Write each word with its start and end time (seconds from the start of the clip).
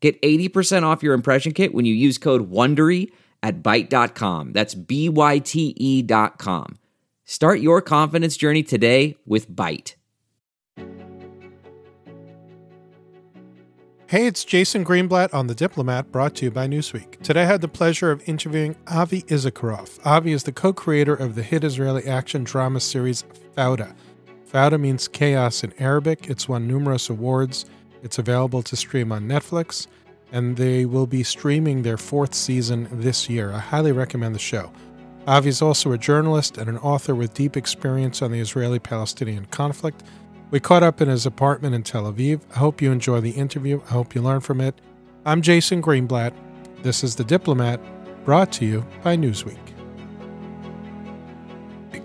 Get 0.00 0.20
80% 0.22 0.84
off 0.84 1.02
your 1.02 1.14
impression 1.14 1.52
kit 1.52 1.74
when 1.74 1.84
you 1.84 1.94
use 1.94 2.18
code 2.18 2.50
WONDERY 2.50 3.10
at 3.42 3.62
Byte.com. 3.62 4.52
That's 4.52 4.74
B-Y-T-E 4.74 6.02
dot 6.02 6.38
com. 6.38 6.78
Start 7.24 7.60
your 7.60 7.82
confidence 7.82 8.36
journey 8.36 8.62
today 8.62 9.16
with 9.26 9.50
Byte. 9.50 9.94
Hey, 14.06 14.26
it's 14.26 14.42
Jason 14.42 14.86
Greenblatt 14.86 15.34
on 15.34 15.48
The 15.48 15.54
Diplomat, 15.54 16.10
brought 16.10 16.34
to 16.36 16.46
you 16.46 16.50
by 16.50 16.66
Newsweek. 16.66 17.20
Today 17.20 17.42
I 17.42 17.44
had 17.44 17.60
the 17.60 17.68
pleasure 17.68 18.10
of 18.10 18.26
interviewing 18.26 18.74
Avi 18.86 19.20
Issacharoff. 19.24 20.00
Avi 20.06 20.32
is 20.32 20.44
the 20.44 20.52
co 20.52 20.72
creator 20.72 21.14
of 21.14 21.34
the 21.34 21.42
hit 21.42 21.62
Israeli 21.62 22.06
action 22.06 22.42
drama 22.42 22.80
series 22.80 23.24
Fauda. 23.54 23.94
Fauda 24.50 24.80
means 24.80 25.08
chaos 25.08 25.62
in 25.62 25.74
Arabic. 25.78 26.30
It's 26.30 26.48
won 26.48 26.66
numerous 26.66 27.10
awards. 27.10 27.66
It's 28.02 28.18
available 28.18 28.62
to 28.62 28.76
stream 28.76 29.12
on 29.12 29.28
Netflix, 29.28 29.86
and 30.32 30.56
they 30.56 30.84
will 30.84 31.06
be 31.06 31.22
streaming 31.22 31.82
their 31.82 31.96
fourth 31.96 32.34
season 32.34 32.88
this 32.92 33.28
year. 33.28 33.52
I 33.52 33.58
highly 33.58 33.92
recommend 33.92 34.34
the 34.34 34.40
show. 34.40 34.72
Avi 35.26 35.48
is 35.48 35.60
also 35.60 35.92
a 35.92 35.98
journalist 35.98 36.56
and 36.56 36.68
an 36.68 36.78
author 36.78 37.14
with 37.14 37.34
deep 37.34 37.56
experience 37.56 38.22
on 38.22 38.32
the 38.32 38.40
Israeli 38.40 38.78
Palestinian 38.78 39.46
conflict. 39.46 40.02
We 40.50 40.60
caught 40.60 40.82
up 40.82 41.00
in 41.00 41.08
his 41.08 41.26
apartment 41.26 41.74
in 41.74 41.82
Tel 41.82 42.10
Aviv. 42.10 42.40
I 42.54 42.58
hope 42.58 42.80
you 42.80 42.90
enjoy 42.90 43.20
the 43.20 43.32
interview. 43.32 43.82
I 43.86 43.92
hope 43.92 44.14
you 44.14 44.22
learn 44.22 44.40
from 44.40 44.60
it. 44.60 44.74
I'm 45.26 45.42
Jason 45.42 45.82
Greenblatt. 45.82 46.32
This 46.82 47.04
is 47.04 47.16
The 47.16 47.24
Diplomat, 47.24 47.80
brought 48.24 48.52
to 48.52 48.64
you 48.64 48.86
by 49.02 49.16
Newsweek. 49.16 49.58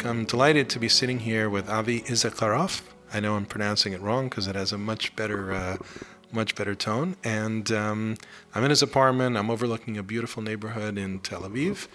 I'm 0.06 0.26
delighted 0.26 0.68
to 0.72 0.80
be 0.80 0.90
sitting 0.90 1.20
here 1.20 1.50
with 1.50 1.70
Avi 1.70 2.02
Issacharoff. 2.02 2.82
I 3.14 3.20
know 3.20 3.36
I'm 3.36 3.46
pronouncing 3.46 3.94
it 3.94 4.02
wrong 4.02 4.28
because 4.28 4.48
it 4.48 4.56
has 4.56 4.72
a 4.72 4.78
much 4.78 5.16
better, 5.16 5.54
uh, 5.54 5.78
much 6.32 6.56
better 6.56 6.74
tone. 6.74 7.16
And 7.24 7.72
um, 7.72 8.18
I'm 8.56 8.64
in 8.64 8.72
his 8.72 8.82
apartment. 8.82 9.38
I'm 9.38 9.52
overlooking 9.52 9.98
a 9.98 10.04
beautiful 10.04 10.42
neighborhood 10.42 10.98
in 10.98 11.20
Tel 11.20 11.42
Aviv. 11.44 11.88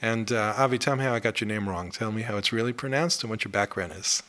And 0.00 0.32
uh, 0.32 0.54
Avi, 0.56 0.78
tell 0.78 0.96
me 0.96 1.04
how 1.04 1.14
I 1.14 1.20
got 1.20 1.40
your 1.40 1.48
name 1.48 1.68
wrong. 1.68 1.90
Tell 1.90 2.10
me 2.10 2.22
how 2.22 2.38
it's 2.38 2.52
really 2.52 2.72
pronounced 2.72 3.22
and 3.22 3.30
what 3.30 3.44
your 3.44 3.52
background 3.52 3.92
is. 3.92 4.22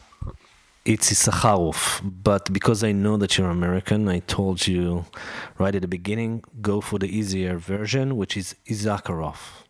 It's 0.85 1.11
Issacharoff, 1.11 2.01
but 2.03 2.53
because 2.53 2.83
I 2.83 2.91
know 2.91 3.17
that 3.17 3.39
you're 3.39 3.49
American, 3.49 4.07
I 4.07 4.19
told 4.19 4.67
you 4.67 5.05
right 5.57 5.73
at 5.73 5.81
the 5.81 5.87
beginning, 5.87 6.43
go 6.61 6.79
for 6.79 6.99
the 6.99 7.07
easier 7.07 7.57
version, 7.57 8.17
which 8.17 8.37
is 8.37 8.55
Issacharoff. 8.67 9.64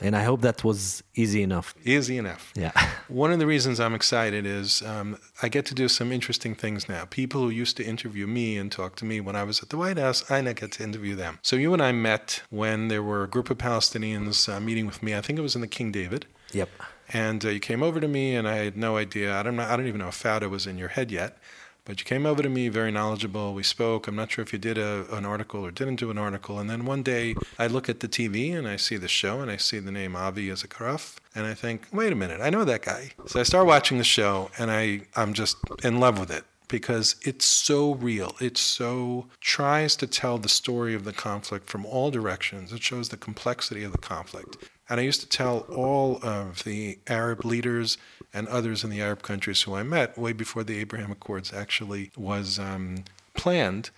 And 0.00 0.16
I 0.16 0.22
hope 0.22 0.40
that 0.40 0.64
was 0.64 1.02
easy 1.14 1.42
enough. 1.42 1.74
Easy 1.84 2.16
enough. 2.16 2.52
Yeah. 2.54 2.72
One 3.08 3.32
of 3.32 3.38
the 3.38 3.46
reasons 3.46 3.80
I'm 3.80 3.94
excited 3.94 4.46
is 4.46 4.82
um, 4.82 5.18
I 5.42 5.48
get 5.48 5.66
to 5.66 5.74
do 5.74 5.88
some 5.88 6.10
interesting 6.12 6.54
things 6.54 6.88
now. 6.88 7.04
People 7.04 7.42
who 7.42 7.50
used 7.50 7.76
to 7.76 7.84
interview 7.84 8.26
me 8.26 8.56
and 8.56 8.72
talk 8.72 8.96
to 8.96 9.04
me 9.04 9.20
when 9.20 9.36
I 9.36 9.44
was 9.44 9.62
at 9.62 9.68
the 9.68 9.76
White 9.76 9.98
House, 9.98 10.30
I 10.30 10.40
now 10.40 10.52
get 10.52 10.72
to 10.72 10.82
interview 10.82 11.14
them. 11.14 11.38
So 11.42 11.56
you 11.56 11.72
and 11.72 11.82
I 11.82 11.92
met 11.92 12.42
when 12.50 12.88
there 12.88 13.02
were 13.02 13.22
a 13.22 13.28
group 13.28 13.50
of 13.50 13.58
Palestinians 13.58 14.52
uh, 14.52 14.60
meeting 14.60 14.86
with 14.86 15.02
me. 15.02 15.14
I 15.14 15.20
think 15.20 15.38
it 15.38 15.42
was 15.42 15.54
in 15.54 15.60
the 15.60 15.66
King 15.66 15.92
David. 15.92 16.26
Yep. 16.52 16.68
And 17.12 17.44
uh, 17.44 17.48
you 17.48 17.60
came 17.60 17.82
over 17.82 18.00
to 18.00 18.08
me, 18.08 18.34
and 18.34 18.46
I 18.48 18.56
had 18.56 18.76
no 18.76 18.96
idea. 18.96 19.36
I 19.36 19.42
don't 19.42 19.56
know. 19.56 19.64
I 19.64 19.76
don't 19.76 19.86
even 19.86 20.00
know 20.00 20.08
if 20.08 20.22
Fauda 20.22 20.48
was 20.48 20.66
in 20.66 20.78
your 20.78 20.88
head 20.88 21.10
yet. 21.10 21.38
But 21.84 22.00
you 22.00 22.04
came 22.04 22.26
over 22.26 22.42
to 22.42 22.48
me, 22.48 22.68
very 22.68 22.90
knowledgeable. 22.90 23.54
We 23.54 23.62
spoke. 23.62 24.06
I'm 24.06 24.16
not 24.16 24.30
sure 24.30 24.42
if 24.42 24.52
you 24.52 24.58
did 24.58 24.78
a, 24.78 25.06
an 25.14 25.24
article 25.24 25.64
or 25.64 25.70
didn't 25.70 25.96
do 25.96 26.10
an 26.10 26.18
article. 26.18 26.58
And 26.58 26.68
then 26.68 26.84
one 26.84 27.02
day 27.02 27.34
I 27.58 27.66
look 27.66 27.88
at 27.88 28.00
the 28.00 28.08
TV 28.08 28.56
and 28.56 28.68
I 28.68 28.76
see 28.76 28.96
the 28.96 29.08
show 29.08 29.40
and 29.40 29.50
I 29.50 29.56
see 29.56 29.78
the 29.78 29.92
name 29.92 30.14
Avi 30.14 30.48
Issacharoff. 30.48 31.16
And 31.34 31.46
I 31.46 31.54
think, 31.54 31.86
wait 31.92 32.12
a 32.12 32.16
minute, 32.16 32.40
I 32.40 32.50
know 32.50 32.64
that 32.64 32.82
guy. 32.82 33.12
So 33.26 33.40
I 33.40 33.44
start 33.44 33.66
watching 33.66 33.98
the 33.98 34.04
show 34.04 34.50
and 34.58 34.70
I, 34.70 35.02
I'm 35.16 35.32
just 35.32 35.56
in 35.82 36.00
love 36.00 36.18
with 36.18 36.30
it 36.30 36.44
because 36.70 37.16
it's 37.22 37.44
so 37.44 37.94
real. 37.94 38.36
It 38.40 38.56
so 38.56 39.26
tries 39.40 39.96
to 39.96 40.06
tell 40.06 40.38
the 40.38 40.48
story 40.48 40.94
of 40.94 41.04
the 41.04 41.12
conflict 41.12 41.68
from 41.68 41.84
all 41.84 42.10
directions. 42.10 42.72
It 42.72 42.82
shows 42.82 43.08
the 43.08 43.16
complexity 43.16 43.82
of 43.82 43.92
the 43.92 43.98
conflict. 43.98 44.56
And 44.90 44.98
I 44.98 45.04
used 45.04 45.20
to 45.20 45.28
tell 45.28 45.60
all 45.74 46.18
of 46.20 46.64
the 46.64 46.98
Arab 47.06 47.44
leaders 47.44 47.96
and 48.34 48.48
others 48.48 48.82
in 48.82 48.90
the 48.90 49.00
Arab 49.00 49.22
countries 49.22 49.62
who 49.62 49.74
I 49.74 49.84
met 49.84 50.18
way 50.18 50.32
before 50.32 50.64
the 50.64 50.78
Abraham 50.80 51.12
Accords 51.12 51.52
actually 51.52 52.10
was 52.16 52.58
um, 52.58 53.04
planned. 53.34 53.90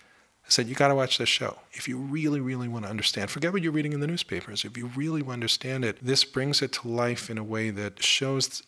I 0.45 0.49
said, 0.49 0.67
you 0.67 0.75
got 0.75 0.89
to 0.89 0.95
watch 0.95 1.17
this 1.17 1.29
show. 1.29 1.57
If 1.71 1.87
you 1.87 1.97
really, 1.97 2.39
really 2.39 2.67
want 2.67 2.85
to 2.85 2.91
understand, 2.91 3.31
forget 3.31 3.51
what 3.51 3.63
you're 3.63 3.71
reading 3.71 3.93
in 3.93 4.01
the 4.01 4.07
newspapers. 4.07 4.63
If 4.63 4.77
you 4.77 4.91
really 4.95 5.23
want 5.23 5.31
to 5.31 5.43
understand 5.43 5.83
it, 5.83 5.97
this 5.99 6.23
brings 6.23 6.61
it 6.61 6.73
to 6.73 6.87
life 6.87 7.27
in 7.29 7.39
a 7.39 7.43
way 7.43 7.71
that 7.71 8.03
shows, 8.03 8.61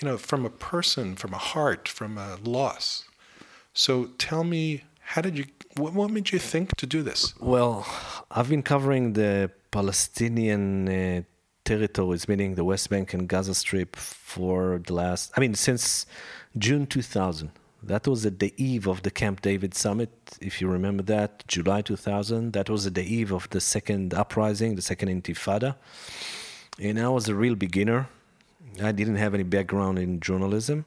you 0.00 0.08
know, 0.08 0.16
from 0.16 0.46
a 0.46 0.50
person, 0.50 1.14
from 1.14 1.34
a 1.34 1.38
heart, 1.38 1.88
from 1.88 2.16
a 2.16 2.38
loss. 2.42 3.04
So 3.74 4.06
tell 4.16 4.44
me, 4.44 4.84
how 5.00 5.20
did 5.20 5.36
you, 5.36 5.44
what, 5.76 5.92
what 5.92 6.10
made 6.10 6.32
you 6.32 6.38
think 6.38 6.74
to 6.76 6.86
do 6.86 7.02
this? 7.02 7.34
Well, 7.38 7.86
I've 8.30 8.48
been 8.48 8.62
covering 8.62 9.12
the 9.12 9.50
Palestinian 9.70 10.88
uh, 10.88 11.22
territories, 11.66 12.28
meaning 12.28 12.54
the 12.54 12.64
West 12.64 12.88
Bank 12.88 13.12
and 13.12 13.28
Gaza 13.28 13.54
Strip, 13.54 13.94
for 13.96 14.80
the 14.86 14.94
last, 14.94 15.32
I 15.36 15.40
mean, 15.40 15.54
since 15.54 16.06
June 16.56 16.86
2000. 16.86 17.50
That 17.82 18.08
was 18.08 18.24
at 18.26 18.38
the 18.38 18.52
eve 18.56 18.86
of 18.88 19.02
the 19.02 19.10
Camp 19.10 19.42
David 19.42 19.74
summit, 19.74 20.10
if 20.40 20.60
you 20.60 20.68
remember 20.68 21.02
that, 21.04 21.46
July 21.46 21.82
2000. 21.82 22.52
That 22.52 22.70
was 22.70 22.86
at 22.86 22.94
the 22.94 23.04
eve 23.04 23.32
of 23.32 23.48
the 23.50 23.60
second 23.60 24.14
uprising, 24.14 24.74
the 24.74 24.82
second 24.82 25.08
intifada. 25.08 25.76
And 26.80 26.98
I 26.98 27.08
was 27.08 27.28
a 27.28 27.34
real 27.34 27.54
beginner. 27.54 28.08
I 28.82 28.92
didn't 28.92 29.16
have 29.16 29.34
any 29.34 29.44
background 29.44 29.98
in 29.98 30.20
journalism. 30.20 30.86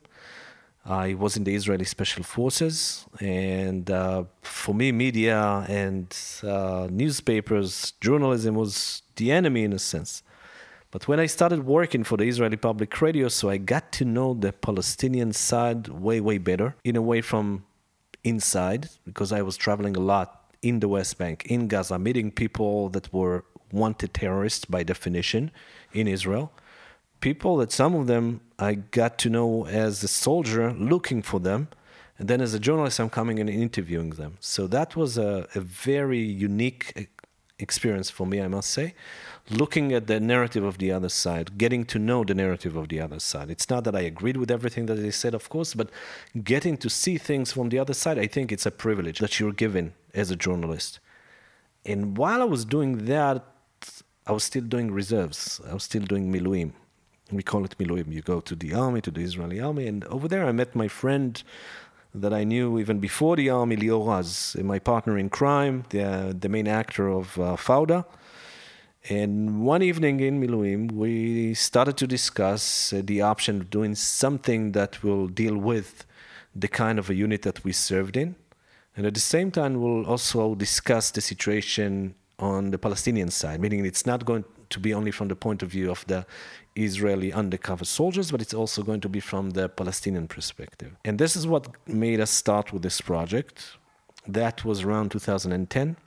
I 0.85 1.13
was 1.13 1.37
in 1.37 1.43
the 1.43 1.55
Israeli 1.55 1.85
Special 1.85 2.23
Forces, 2.23 3.05
and 3.19 3.89
uh, 3.91 4.23
for 4.41 4.73
me, 4.73 4.91
media 4.91 5.65
and 5.69 6.07
uh, 6.43 6.87
newspapers, 6.89 7.93
journalism 8.01 8.55
was 8.55 9.03
the 9.15 9.31
enemy 9.31 9.63
in 9.65 9.73
a 9.73 9.79
sense. 9.79 10.23
But 10.91 11.07
when 11.07 11.19
I 11.19 11.27
started 11.27 11.65
working 11.65 12.03
for 12.03 12.17
the 12.17 12.23
Israeli 12.23 12.57
Public 12.57 12.99
Radio, 12.99 13.27
so 13.27 13.49
I 13.49 13.57
got 13.57 13.91
to 13.93 14.05
know 14.05 14.33
the 14.33 14.51
Palestinian 14.51 15.33
side 15.33 15.87
way, 15.87 16.19
way 16.19 16.39
better, 16.39 16.75
in 16.83 16.95
a 16.95 17.01
way 17.01 17.21
from 17.21 17.65
inside, 18.23 18.89
because 19.05 19.31
I 19.31 19.43
was 19.43 19.55
traveling 19.55 19.95
a 19.95 19.99
lot 19.99 20.51
in 20.61 20.79
the 20.79 20.87
West 20.87 21.17
Bank, 21.17 21.45
in 21.45 21.67
Gaza, 21.67 21.99
meeting 21.99 22.31
people 22.31 22.89
that 22.89 23.13
were 23.13 23.45
wanted 23.71 24.13
terrorists 24.13 24.65
by 24.65 24.81
definition 24.83 25.51
in 25.93 26.07
Israel. 26.07 26.51
People 27.21 27.57
that 27.57 27.71
some 27.71 27.93
of 27.93 28.07
them 28.07 28.41
I 28.57 28.73
got 28.73 29.17
to 29.19 29.29
know 29.29 29.67
as 29.67 30.03
a 30.03 30.07
soldier 30.07 30.73
looking 30.73 31.21
for 31.21 31.39
them. 31.39 31.67
And 32.17 32.27
then 32.27 32.41
as 32.41 32.53
a 32.53 32.59
journalist, 32.59 32.99
I'm 32.99 33.09
coming 33.09 33.39
and 33.39 33.49
interviewing 33.49 34.11
them. 34.11 34.37
So 34.39 34.67
that 34.67 34.95
was 34.95 35.17
a, 35.17 35.47
a 35.55 35.61
very 35.61 36.19
unique 36.19 37.09
experience 37.59 38.09
for 38.09 38.25
me, 38.25 38.41
I 38.41 38.47
must 38.47 38.69
say 38.69 38.95
looking 39.49 39.93
at 39.93 40.07
the 40.07 40.19
narrative 40.19 40.63
of 40.63 40.77
the 40.77 40.91
other 40.91 41.09
side, 41.09 41.57
getting 41.57 41.83
to 41.85 41.99
know 41.99 42.23
the 42.23 42.35
narrative 42.35 42.75
of 42.75 42.89
the 42.89 42.99
other 42.99 43.19
side. 43.19 43.49
It's 43.49 43.69
not 43.69 43.83
that 43.85 43.95
I 43.95 44.01
agreed 44.01 44.37
with 44.37 44.51
everything 44.51 44.85
that 44.87 44.95
they 44.95 45.11
said, 45.11 45.33
of 45.33 45.49
course, 45.49 45.73
but 45.73 45.89
getting 46.43 46.77
to 46.77 46.89
see 46.89 47.17
things 47.17 47.51
from 47.51 47.69
the 47.69 47.79
other 47.79 47.93
side, 47.93 48.19
I 48.19 48.27
think 48.27 48.51
it's 48.51 48.65
a 48.65 48.71
privilege 48.71 49.19
that 49.19 49.39
you're 49.39 49.53
given 49.53 49.93
as 50.13 50.29
a 50.29 50.35
journalist. 50.35 50.99
And 51.85 52.17
while 52.17 52.41
I 52.41 52.45
was 52.45 52.65
doing 52.65 53.05
that, 53.05 53.43
I 54.27 54.31
was 54.31 54.43
still 54.43 54.63
doing 54.63 54.91
reserves. 54.91 55.59
I 55.67 55.73
was 55.73 55.83
still 55.83 56.03
doing 56.03 56.31
miluim. 56.31 56.73
We 57.31 57.41
call 57.41 57.65
it 57.65 57.77
miluim. 57.79 58.11
You 58.11 58.21
go 58.21 58.41
to 58.41 58.55
the 58.55 58.73
army, 58.73 59.01
to 59.01 59.11
the 59.11 59.21
Israeli 59.21 59.59
army, 59.59 59.87
and 59.87 60.03
over 60.05 60.27
there 60.27 60.45
I 60.45 60.51
met 60.51 60.75
my 60.75 60.87
friend 60.87 61.41
that 62.13 62.33
I 62.33 62.43
knew 62.43 62.79
even 62.79 62.99
before 62.99 63.35
the 63.35 63.49
army, 63.49 63.77
Lior 63.77 64.07
Raz, 64.07 64.55
my 64.63 64.79
partner 64.79 65.17
in 65.17 65.29
crime, 65.29 65.85
the, 65.89 66.35
the 66.37 66.49
main 66.49 66.67
actor 66.67 67.07
of 67.07 67.37
uh, 67.37 67.55
Fauda 67.55 68.05
and 69.07 69.61
one 69.61 69.81
evening 69.81 70.19
in 70.19 70.41
Miluim, 70.41 70.91
we 70.91 71.53
started 71.53 71.95
to 71.97 72.07
discuss 72.07 72.91
uh, 72.91 73.01
the 73.03 73.21
option 73.21 73.61
of 73.61 73.69
doing 73.69 73.95
something 73.95 74.73
that 74.73 75.01
will 75.03 75.27
deal 75.27 75.57
with 75.57 76.05
the 76.53 76.67
kind 76.67 76.99
of 76.99 77.09
a 77.09 77.15
unit 77.15 77.43
that 77.43 77.63
we 77.63 77.71
served 77.71 78.17
in. 78.17 78.35
And 78.97 79.05
at 79.05 79.13
the 79.13 79.19
same 79.21 79.51
time, 79.51 79.81
we'll 79.81 80.05
also 80.05 80.53
discuss 80.53 81.11
the 81.11 81.21
situation 81.21 82.15
on 82.39 82.71
the 82.71 82.77
Palestinian 82.77 83.29
side, 83.29 83.61
meaning 83.61 83.85
it's 83.85 84.05
not 84.05 84.25
going 84.25 84.43
to 84.69 84.79
be 84.79 84.93
only 84.93 85.11
from 85.11 85.27
the 85.27 85.35
point 85.35 85.63
of 85.63 85.69
view 85.69 85.89
of 85.91 86.05
the 86.07 86.25
Israeli 86.75 87.33
undercover 87.33 87.85
soldiers, 87.85 88.31
but 88.31 88.41
it's 88.41 88.53
also 88.53 88.83
going 88.83 89.01
to 89.01 89.09
be 89.09 89.19
from 89.19 89.51
the 89.51 89.67
Palestinian 89.69 90.27
perspective. 90.27 90.95
And 91.03 91.19
this 91.19 91.35
is 91.35 91.45
what 91.47 91.67
made 91.87 92.19
us 92.19 92.31
start 92.31 92.71
with 92.73 92.83
this 92.83 93.01
project. 93.01 93.77
That 94.27 94.63
was 94.63 94.83
around 94.83 95.11
2010 95.11 95.97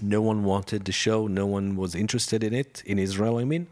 No 0.00 0.22
one 0.22 0.44
wanted 0.44 0.84
the 0.84 0.92
show. 0.92 1.26
No 1.26 1.46
one 1.46 1.76
was 1.76 1.94
interested 1.94 2.44
in 2.44 2.54
it 2.54 2.82
in 2.86 2.98
Israel. 2.98 3.38
I 3.38 3.44
mean, 3.44 3.66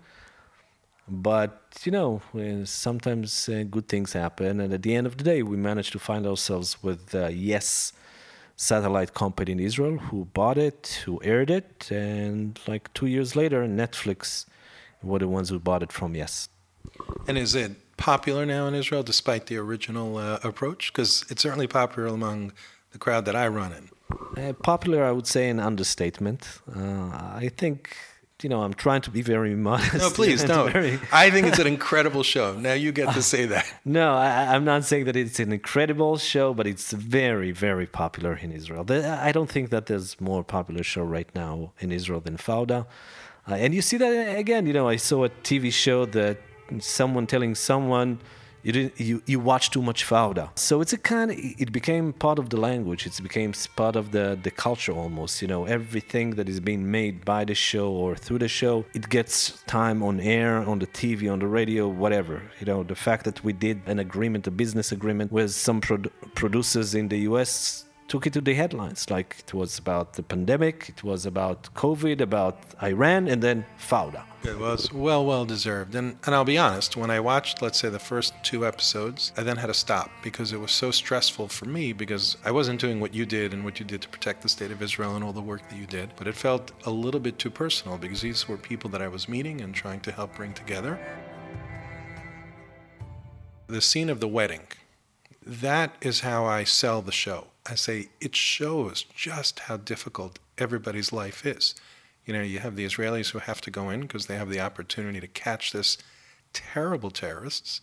but 1.08 1.80
you 1.84 1.92
know, 1.92 2.20
uh, 2.34 2.64
sometimes 2.64 3.48
uh, 3.48 3.64
good 3.70 3.88
things 3.88 4.12
happen, 4.12 4.60
and 4.60 4.72
at 4.72 4.82
the 4.82 4.94
end 4.94 5.06
of 5.06 5.16
the 5.18 5.24
day, 5.24 5.42
we 5.42 5.56
managed 5.56 5.92
to 5.92 6.00
find 6.00 6.26
ourselves 6.26 6.82
with 6.82 7.14
uh, 7.14 7.28
Yes 7.28 7.92
satellite 8.56 9.12
company 9.14 9.52
in 9.52 9.60
Israel 9.60 9.98
who 9.98 10.24
bought 10.32 10.58
it, 10.58 11.02
who 11.04 11.20
aired 11.22 11.50
it, 11.50 11.90
and 11.90 12.58
like 12.66 12.92
two 12.94 13.06
years 13.06 13.36
later, 13.36 13.64
Netflix 13.66 14.46
were 15.02 15.18
the 15.18 15.28
ones 15.28 15.50
who 15.50 15.58
bought 15.58 15.82
it 15.82 15.92
from 15.92 16.14
Yes. 16.14 16.48
And 17.28 17.36
is 17.36 17.54
it 17.54 17.72
popular 17.96 18.46
now 18.46 18.66
in 18.66 18.74
Israel 18.74 19.02
despite 19.02 19.46
the 19.46 19.56
original 19.56 20.16
uh, 20.16 20.38
approach? 20.42 20.92
Because 20.92 21.24
it's 21.28 21.42
certainly 21.42 21.66
popular 21.66 22.08
among 22.08 22.52
the 22.92 22.98
crowd 22.98 23.24
that 23.26 23.36
I 23.36 23.48
run 23.48 23.72
in. 23.72 23.88
Uh, 24.36 24.52
popular, 24.54 25.04
I 25.04 25.12
would 25.12 25.26
say, 25.26 25.48
an 25.48 25.60
understatement. 25.60 26.60
Uh, 26.74 27.10
I 27.44 27.50
think 27.54 27.96
you 28.42 28.50
know, 28.50 28.62
I'm 28.62 28.74
trying 28.74 29.00
to 29.02 29.10
be 29.10 29.22
very 29.22 29.54
modest. 29.68 29.94
No, 29.94 30.10
please 30.10 30.44
don't. 30.44 30.72
Very... 30.72 30.98
I 31.12 31.30
think 31.30 31.46
it's 31.46 31.58
an 31.58 31.66
incredible 31.66 32.22
show. 32.22 32.54
Now 32.58 32.74
you 32.74 32.92
get 32.92 33.14
to 33.14 33.22
say 33.22 33.46
that. 33.46 33.66
no, 33.84 34.14
I, 34.14 34.54
am 34.54 34.64
not 34.64 34.84
saying 34.84 35.04
that 35.06 35.16
it's 35.16 35.40
an 35.40 35.52
incredible 35.52 36.18
show, 36.18 36.52
but 36.52 36.66
it's 36.66 36.92
very, 36.92 37.52
very 37.52 37.86
popular 37.86 38.34
in 38.36 38.52
Israel. 38.52 38.84
I 38.90 39.32
don't 39.32 39.50
think 39.50 39.70
that 39.70 39.86
there's 39.86 40.20
more 40.20 40.44
popular 40.44 40.82
show 40.82 41.02
right 41.02 41.28
now 41.34 41.72
in 41.80 41.92
Israel 41.92 42.20
than 42.20 42.36
Fauda. 42.36 42.86
Uh, 43.48 43.54
and 43.54 43.74
you 43.74 43.80
see 43.82 43.96
that 43.96 44.36
again. 44.36 44.66
You 44.66 44.72
know, 44.72 44.88
I 44.88 44.96
saw 44.96 45.24
a 45.24 45.28
TV 45.30 45.72
show 45.72 46.04
that 46.06 46.38
someone 46.80 47.26
telling 47.26 47.54
someone 47.54 48.18
you 48.66 48.72
didn't 48.72 49.00
you, 49.00 49.22
you 49.26 49.38
watch 49.38 49.70
too 49.70 49.80
much 49.80 50.04
fauda. 50.04 50.44
So 50.58 50.80
it's 50.80 50.92
a 50.92 50.98
kind 50.98 51.30
of 51.30 51.36
it 51.38 51.70
became 51.70 52.12
part 52.12 52.38
of 52.40 52.50
the 52.50 52.56
language. 52.56 53.06
It 53.06 53.16
became 53.22 53.52
part 53.76 53.94
of 53.94 54.10
the 54.10 54.26
the 54.46 54.50
culture 54.50 54.92
almost 54.92 55.40
you 55.40 55.48
know. 55.52 55.66
Everything 55.66 56.26
that 56.38 56.48
is 56.48 56.58
being 56.58 56.90
made 56.90 57.24
by 57.24 57.44
the 57.44 57.54
show 57.54 57.88
or 58.02 58.16
through 58.16 58.40
the 58.40 58.48
show 58.48 58.84
it 58.92 59.08
gets 59.08 59.62
time 59.78 60.02
on 60.02 60.18
air 60.18 60.52
on 60.70 60.80
the 60.80 60.88
tv 60.98 61.32
on 61.32 61.38
the 61.38 61.50
radio 61.60 61.86
whatever. 61.86 62.36
You 62.60 62.66
know 62.70 62.82
the 62.82 63.00
fact 63.06 63.22
that 63.28 63.44
we 63.44 63.52
did 63.52 63.78
an 63.86 63.98
agreement 64.00 64.48
a 64.48 64.50
business 64.50 64.90
agreement 64.90 65.30
with 65.30 65.52
some 65.52 65.80
pro- 65.80 66.10
producers 66.34 66.96
in 66.96 67.06
the 67.08 67.18
us 67.18 67.85
took 68.08 68.26
it 68.26 68.32
to 68.34 68.40
the 68.40 68.54
headlines. 68.54 69.10
Like 69.10 69.36
it 69.40 69.54
was 69.54 69.78
about 69.78 70.14
the 70.14 70.22
pandemic, 70.22 70.88
it 70.88 71.02
was 71.02 71.26
about 71.26 71.74
COVID, 71.74 72.20
about 72.20 72.58
Iran, 72.82 73.28
and 73.28 73.42
then 73.42 73.64
Fauda. 73.78 74.22
It 74.44 74.58
was 74.58 74.92
well, 74.92 75.26
well 75.26 75.44
deserved. 75.44 75.96
And, 75.96 76.18
and 76.24 76.34
I'll 76.34 76.44
be 76.44 76.58
honest, 76.58 76.96
when 76.96 77.10
I 77.10 77.18
watched, 77.18 77.62
let's 77.62 77.80
say, 77.80 77.88
the 77.88 77.98
first 77.98 78.32
two 78.44 78.64
episodes, 78.64 79.32
I 79.36 79.42
then 79.42 79.56
had 79.56 79.66
to 79.66 79.74
stop 79.74 80.10
because 80.22 80.52
it 80.52 80.60
was 80.60 80.70
so 80.70 80.92
stressful 80.92 81.48
for 81.48 81.64
me 81.64 81.92
because 81.92 82.36
I 82.44 82.52
wasn't 82.52 82.80
doing 82.80 83.00
what 83.00 83.12
you 83.12 83.26
did 83.26 83.52
and 83.52 83.64
what 83.64 83.80
you 83.80 83.84
did 83.84 84.02
to 84.02 84.08
protect 84.08 84.42
the 84.42 84.48
state 84.48 84.70
of 84.70 84.80
Israel 84.82 85.16
and 85.16 85.24
all 85.24 85.32
the 85.32 85.40
work 85.40 85.68
that 85.68 85.76
you 85.76 85.86
did. 85.86 86.10
But 86.16 86.28
it 86.28 86.36
felt 86.36 86.70
a 86.84 86.90
little 86.90 87.18
bit 87.18 87.40
too 87.40 87.50
personal 87.50 87.98
because 87.98 88.20
these 88.20 88.46
were 88.46 88.56
people 88.56 88.88
that 88.90 89.02
I 89.02 89.08
was 89.08 89.28
meeting 89.28 89.60
and 89.62 89.74
trying 89.74 90.00
to 90.00 90.12
help 90.12 90.36
bring 90.36 90.52
together. 90.52 90.98
The 93.66 93.80
scene 93.80 94.08
of 94.08 94.20
the 94.20 94.28
wedding, 94.28 94.68
that 95.44 95.96
is 96.00 96.20
how 96.20 96.44
I 96.44 96.62
sell 96.62 97.02
the 97.02 97.10
show. 97.10 97.48
I 97.68 97.74
say 97.74 98.08
it 98.20 98.36
shows 98.36 99.04
just 99.14 99.60
how 99.60 99.76
difficult 99.76 100.38
everybody's 100.58 101.12
life 101.12 101.44
is. 101.44 101.74
You 102.24 102.32
know, 102.34 102.42
you 102.42 102.58
have 102.58 102.76
the 102.76 102.84
Israelis 102.84 103.30
who 103.30 103.38
have 103.38 103.60
to 103.62 103.70
go 103.70 103.90
in 103.90 104.02
because 104.02 104.26
they 104.26 104.36
have 104.36 104.50
the 104.50 104.60
opportunity 104.60 105.20
to 105.20 105.28
catch 105.28 105.72
this 105.72 105.98
terrible 106.52 107.10
terrorists, 107.10 107.80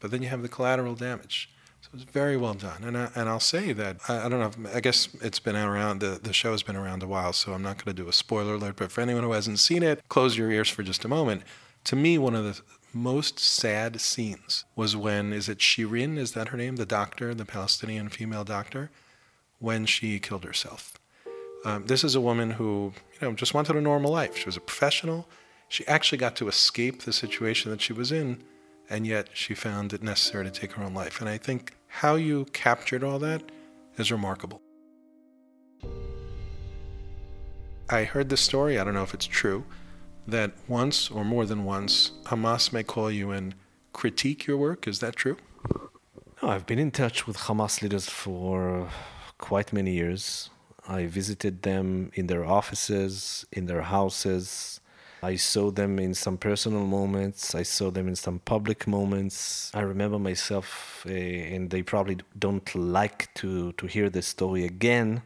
but 0.00 0.10
then 0.10 0.22
you 0.22 0.28
have 0.28 0.42
the 0.42 0.48
collateral 0.48 0.94
damage. 0.94 1.50
So 1.80 1.88
it's 1.94 2.04
very 2.04 2.36
well 2.36 2.54
done. 2.54 2.84
And, 2.84 2.96
I, 2.96 3.10
and 3.14 3.28
I'll 3.28 3.40
say 3.40 3.72
that, 3.72 3.96
I, 4.06 4.26
I 4.26 4.28
don't 4.28 4.62
know, 4.62 4.70
I 4.74 4.80
guess 4.80 5.08
it's 5.22 5.38
been 5.38 5.56
around, 5.56 6.00
the, 6.00 6.20
the 6.22 6.34
show 6.34 6.52
has 6.52 6.62
been 6.62 6.76
around 6.76 7.02
a 7.02 7.06
while, 7.06 7.32
so 7.32 7.52
I'm 7.52 7.62
not 7.62 7.82
going 7.82 7.96
to 7.96 8.02
do 8.02 8.08
a 8.08 8.12
spoiler 8.12 8.54
alert, 8.54 8.76
but 8.76 8.92
for 8.92 9.00
anyone 9.00 9.22
who 9.22 9.32
hasn't 9.32 9.60
seen 9.60 9.82
it, 9.82 10.02
close 10.08 10.36
your 10.36 10.50
ears 10.50 10.68
for 10.68 10.82
just 10.82 11.04
a 11.04 11.08
moment. 11.08 11.42
To 11.84 11.96
me, 11.96 12.18
one 12.18 12.34
of 12.34 12.44
the 12.44 12.60
most 12.92 13.38
sad 13.38 14.00
scenes 14.00 14.64
was 14.76 14.94
when, 14.94 15.32
is 15.32 15.48
it 15.48 15.58
Shirin, 15.58 16.18
is 16.18 16.32
that 16.32 16.48
her 16.48 16.58
name, 16.58 16.76
the 16.76 16.84
doctor, 16.84 17.34
the 17.34 17.46
Palestinian 17.46 18.10
female 18.10 18.44
doctor? 18.44 18.90
When 19.60 19.86
she 19.86 20.18
killed 20.18 20.44
herself. 20.44 20.98
Um, 21.64 21.86
this 21.86 22.02
is 22.02 22.14
a 22.14 22.20
woman 22.20 22.52
who, 22.52 22.92
you 23.20 23.28
know, 23.28 23.34
just 23.34 23.54
wanted 23.54 23.76
a 23.76 23.80
normal 23.80 24.10
life. 24.10 24.36
She 24.36 24.46
was 24.46 24.56
a 24.56 24.60
professional. 24.60 25.28
She 25.68 25.86
actually 25.86 26.18
got 26.18 26.34
to 26.36 26.48
escape 26.48 27.02
the 27.02 27.12
situation 27.12 27.70
that 27.70 27.80
she 27.80 27.92
was 27.92 28.10
in, 28.10 28.42
and 28.88 29.06
yet 29.06 29.28
she 29.34 29.54
found 29.54 29.92
it 29.92 30.02
necessary 30.02 30.44
to 30.46 30.50
take 30.50 30.72
her 30.72 30.82
own 30.82 30.94
life. 30.94 31.20
And 31.20 31.28
I 31.28 31.38
think 31.38 31.76
how 31.86 32.16
you 32.16 32.46
captured 32.52 33.04
all 33.04 33.18
that 33.20 33.42
is 33.98 34.10
remarkable. 34.10 34.62
I 37.90 38.04
heard 38.04 38.30
this 38.30 38.40
story, 38.40 38.78
I 38.78 38.84
don't 38.84 38.94
know 38.94 39.02
if 39.02 39.14
it's 39.14 39.26
true, 39.26 39.64
that 40.26 40.52
once 40.68 41.10
or 41.10 41.24
more 41.24 41.44
than 41.44 41.64
once, 41.64 42.12
Hamas 42.24 42.72
may 42.72 42.84
call 42.84 43.10
you 43.10 43.32
and 43.32 43.54
critique 43.92 44.46
your 44.46 44.56
work. 44.56 44.88
Is 44.88 45.00
that 45.00 45.16
true? 45.16 45.36
No, 46.42 46.48
I've 46.48 46.66
been 46.66 46.78
in 46.78 46.90
touch 46.90 47.26
with 47.26 47.36
Hamas 47.36 47.82
leaders 47.82 48.08
for 48.08 48.88
quite 49.40 49.72
many 49.72 49.92
years. 49.92 50.50
I 50.88 51.06
visited 51.06 51.62
them 51.62 52.10
in 52.14 52.26
their 52.26 52.44
offices, 52.44 53.44
in 53.52 53.66
their 53.66 53.82
houses. 53.82 54.80
I 55.22 55.36
saw 55.36 55.70
them 55.70 55.98
in 55.98 56.14
some 56.14 56.38
personal 56.38 56.86
moments. 56.86 57.54
I 57.54 57.62
saw 57.62 57.90
them 57.90 58.08
in 58.08 58.16
some 58.16 58.38
public 58.40 58.86
moments. 58.86 59.70
I 59.74 59.80
remember 59.80 60.18
myself, 60.18 61.04
uh, 61.06 61.12
and 61.12 61.70
they 61.70 61.82
probably 61.82 62.18
don't 62.38 62.74
like 62.74 63.32
to, 63.34 63.72
to 63.72 63.86
hear 63.86 64.08
this 64.08 64.26
story 64.26 64.64
again, 64.64 65.22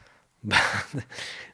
but 0.44 0.62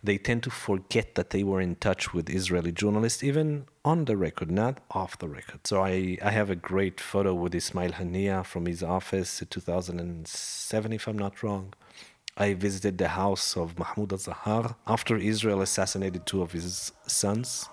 they 0.03 0.19
tend 0.19 0.43
to 0.43 0.51
forget 0.51 1.15
that 1.15 1.31
they 1.31 1.45
were 1.45 1.61
in 1.61 1.77
touch 1.77 2.13
with 2.13 2.29
Israeli 2.29 2.73
journalists, 2.73 3.23
even 3.23 3.67
on 3.85 4.07
the 4.07 4.17
record, 4.17 4.51
not 4.51 4.81
off 4.91 5.19
the 5.19 5.29
record. 5.29 5.61
So 5.65 5.83
I, 5.83 6.19
I 6.21 6.31
have 6.31 6.51
a 6.51 6.57
great 6.57 7.01
photo 7.01 7.33
with 7.33 7.55
Ismail 7.55 7.93
Haniyeh 7.93 8.45
from 8.45 8.67
his 8.67 8.83
office 8.83 9.41
in 9.41 9.49
2007, 9.49 10.93
if 10.93 11.07
I'm 11.07 11.19
not 11.19 11.43
wrong. 11.43 11.75
I 12.37 12.55
visited 12.55 12.99
the 12.99 13.09
house 13.09 13.57
of 13.57 13.79
Mahmoud 13.79 14.13
al 14.13 14.19
Zahar 14.19 14.75
after 14.87 15.17
Israel 15.17 15.61
assassinated 15.63 16.27
two 16.27 16.43
of 16.43 16.51
his 16.53 16.93
sons. 17.07 17.69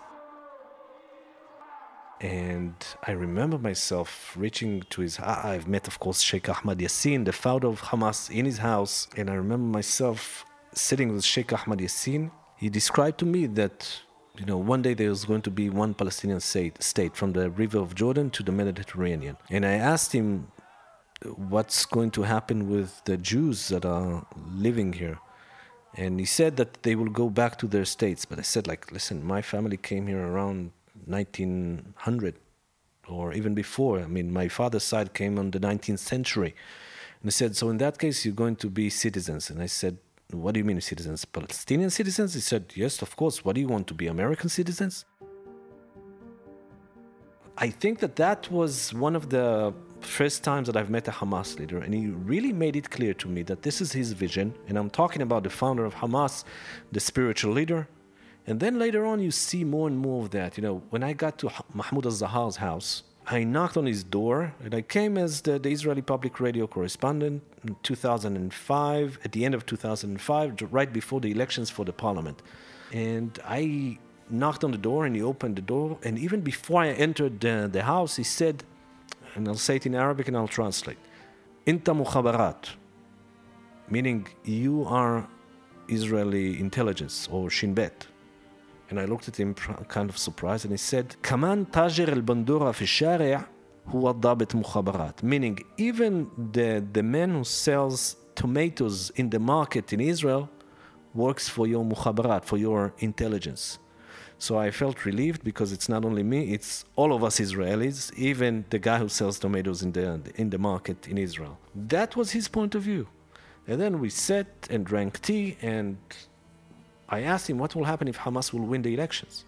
And 2.20 2.76
I 3.08 3.14
remember 3.14 3.58
myself 3.58 4.36
reaching 4.38 4.84
to 4.92 5.02
his 5.02 5.20
I've 5.20 5.68
met, 5.68 5.88
of 5.88 6.00
course, 6.00 6.22
Sheikh 6.22 6.48
Ahmad 6.48 6.78
Yassin, 6.78 7.26
the 7.26 7.32
founder 7.32 7.68
of 7.68 7.82
Hamas, 7.82 8.30
in 8.30 8.46
his 8.46 8.60
house. 8.60 9.08
And 9.18 9.28
I 9.32 9.34
remember 9.34 9.66
myself 9.66 10.46
sitting 10.76 11.12
with 11.12 11.24
Sheikh 11.24 11.52
Ahmad 11.52 11.80
Yassin. 11.80 12.30
He 12.56 12.70
described 12.70 13.18
to 13.20 13.26
me 13.26 13.48
that, 13.48 14.02
you 14.38 14.46
know, 14.46 14.60
one 14.60 14.84
day 14.84 14.94
there 14.94 15.10
was 15.10 15.26
going 15.26 15.42
to 15.42 15.50
be 15.50 15.72
one 15.72 15.96
Palestinian 15.96 16.40
state, 16.40 16.84
state 16.84 17.16
from 17.16 17.34
the 17.34 17.50
river 17.50 17.80
of 17.80 17.96
Jordan 17.96 18.30
to 18.30 18.44
the 18.44 18.52
Mediterranean. 18.52 19.38
And 19.50 19.66
I 19.66 19.74
asked 19.74 20.12
him, 20.12 20.52
what's 21.26 21.86
going 21.86 22.12
to 22.12 22.24
happen 22.24 22.70
with 22.70 23.04
the 23.06 23.18
Jews 23.18 23.68
that 23.70 23.86
are 23.86 24.26
living 24.56 24.94
here? 24.94 25.20
And 25.96 26.20
he 26.20 26.26
said 26.26 26.56
that 26.58 26.84
they 26.84 26.96
will 26.96 27.10
go 27.10 27.30
back 27.30 27.58
to 27.60 27.68
their 27.68 27.86
states. 27.86 28.26
But 28.26 28.40
I 28.40 28.44
said, 28.44 28.68
like, 28.68 28.92
listen, 28.92 29.26
my 29.26 29.42
family 29.42 29.78
came 29.78 30.08
here 30.08 30.26
around 30.26 30.72
1900 31.06 32.36
or 33.10 33.34
even 33.34 33.54
before. 33.54 34.00
I 34.00 34.08
mean, 34.08 34.32
my 34.32 34.48
father's 34.48 34.84
side 34.84 35.14
came 35.14 35.38
on 35.38 35.52
the 35.52 35.60
19th 35.60 36.00
century. 36.00 36.56
And 37.22 37.28
he 37.28 37.32
said, 37.32 37.56
so 37.56 37.70
in 37.70 37.78
that 37.80 38.00
case, 38.00 38.26
you're 38.26 38.34
going 38.34 38.56
to 38.58 38.70
be 38.70 38.90
citizens. 38.90 39.50
And 39.50 39.62
I 39.62 39.66
said, 39.66 39.98
what 40.32 40.54
do 40.54 40.60
you 40.60 40.64
mean 40.64 40.80
citizens? 40.80 41.26
Palestinian 41.26 41.90
citizens? 41.90 42.34
He 42.34 42.40
said, 42.40 42.72
yes, 42.74 43.02
of 43.02 43.16
course. 43.18 43.44
What 43.44 43.56
do 43.56 43.62
you 43.62 43.68
want 43.68 43.88
to 43.88 43.94
be, 43.94 44.08
American 44.08 44.50
citizens? 44.50 45.06
I 47.58 47.70
think 47.70 48.00
that 48.00 48.16
that 48.16 48.50
was 48.50 48.94
one 48.94 49.16
of 49.16 49.30
the 49.30 49.74
first 50.02 50.44
times 50.44 50.68
that 50.68 50.78
I've 50.78 50.90
met 50.90 51.08
a 51.08 51.12
Hamas 51.12 51.58
leader, 51.60 51.80
and 51.80 51.94
he 51.94 52.08
really 52.08 52.54
made 52.54 52.76
it 52.76 52.90
clear 52.90 53.14
to 53.16 53.28
me 53.28 53.44
that 53.44 53.62
this 53.62 53.82
is 53.82 53.92
his 53.92 54.14
vision. 54.14 54.54
And 54.68 54.78
I'm 54.78 54.90
talking 54.90 55.22
about 55.22 55.44
the 55.44 55.50
founder 55.50 55.86
of 55.86 55.96
Hamas, 55.96 56.44
the 56.92 57.00
spiritual 57.00 57.54
leader. 57.54 57.88
And 58.48 58.60
then 58.60 58.80
later 58.80 59.06
on, 59.06 59.20
you 59.20 59.32
see 59.32 59.64
more 59.64 59.88
and 59.88 59.98
more 59.98 60.24
of 60.24 60.32
that. 60.32 60.58
You 60.58 60.64
know, 60.64 60.84
when 60.90 61.04
I 61.04 61.14
got 61.14 61.38
to 61.40 61.52
Mahmoud 61.74 62.06
al 62.06 62.12
Zahar's 62.12 62.58
house, 62.58 63.04
I 63.28 63.44
knocked 63.44 63.78
on 63.78 63.86
his 63.86 64.04
door, 64.04 64.54
and 64.64 64.74
I 64.74 64.82
came 64.82 65.18
as 65.18 65.42
the, 65.42 65.60
the 65.60 65.70
Israeli 65.70 66.02
public 66.02 66.40
radio 66.40 66.66
correspondent 66.68 67.44
in 67.64 67.76
2005, 67.84 69.20
at 69.24 69.32
the 69.32 69.46
end 69.46 69.54
of 69.54 69.66
2005, 69.66 70.74
right 70.74 70.92
before 70.92 71.22
the 71.22 71.32
elections 71.32 71.70
for 71.70 71.86
the 71.86 71.94
parliament. 71.94 72.42
And 72.92 73.38
I 73.46 74.00
knocked 74.30 74.64
on 74.64 74.72
the 74.72 74.78
door, 74.78 75.06
and 75.06 75.16
he 75.16 75.22
opened 75.22 75.56
the 75.56 75.62
door. 75.62 76.00
And 76.04 76.18
even 76.18 76.42
before 76.42 76.82
I 76.82 76.90
entered 76.90 77.40
the, 77.40 77.70
the 77.72 77.84
house, 77.84 78.16
he 78.16 78.24
said, 78.24 78.64
and 79.36 79.48
I'll 79.48 79.56
say 79.56 79.76
it 79.78 79.86
in 79.86 79.96
Arabic 79.96 80.28
and 80.28 80.38
I'll 80.38 80.48
translate. 80.48 80.98
Inta 81.66 81.94
mukhabarat, 81.94 82.70
meaning 83.90 84.28
you 84.44 84.86
are 84.86 85.28
Israeli 85.88 86.60
intelligence 86.60 87.28
or 87.32 87.50
Shin 87.50 87.74
Bet. 87.74 88.08
And 88.90 89.00
I 89.00 89.06
looked 89.06 89.28
at 89.28 89.38
him 89.38 89.54
kind 89.54 90.10
of 90.10 90.18
surprised 90.18 90.66
and 90.66 90.74
he 90.74 90.78
said, 90.78 91.16
Kaman 91.22 91.68
Tajer 91.68 92.10
el 92.10 92.22
Bandura 92.22 92.74
fi 92.74 92.86
huwa 93.90 94.14
dabit. 94.14 95.24
Meaning, 95.24 95.60
even 95.78 96.30
the, 96.52 96.86
the 96.92 97.04
man 97.04 97.32
who 97.32 97.44
sells 97.44 98.16
tomatoes 98.36 99.12
in 99.16 99.30
the 99.30 99.40
market 99.40 99.94
in 99.94 100.00
Israel 100.00 100.50
works 101.14 101.50
for 101.50 101.68
your 101.68 101.84
muhabarat, 101.84 102.46
for 102.46 102.58
your 102.58 102.94
intelligence. 103.00 103.80
So 104.46 104.58
I 104.58 104.72
felt 104.72 105.06
relieved 105.06 105.44
because 105.44 105.72
it's 105.72 105.88
not 105.88 106.04
only 106.04 106.24
me, 106.24 106.40
it's 106.56 106.84
all 106.96 107.14
of 107.14 107.24
us 107.24 107.40
Israelis, 107.40 108.12
even 108.16 108.66
the 108.72 108.80
guy 108.80 108.98
who 108.98 109.08
sells 109.08 109.38
tomatoes 109.38 109.84
in 109.84 109.92
the, 109.92 110.20
in 110.34 110.50
the 110.50 110.58
market 110.58 111.08
in 111.08 111.20
Israel. 111.20 111.60
That 111.76 112.16
was 112.16 112.32
his 112.32 112.48
point 112.48 112.74
of 112.74 112.82
view. 112.82 113.08
And 113.68 113.80
then 113.80 114.00
we 114.00 114.10
sat 114.10 114.48
and 114.72 114.84
drank 114.84 115.22
tea, 115.22 115.58
and 115.62 115.96
I 117.08 117.22
asked 117.22 117.48
him 117.52 117.60
what 117.60 117.76
will 117.76 117.84
happen 117.84 118.08
if 118.08 118.18
Hamas 118.18 118.52
will 118.52 118.66
win 118.72 118.82
the 118.82 118.96
elections. 118.96 119.46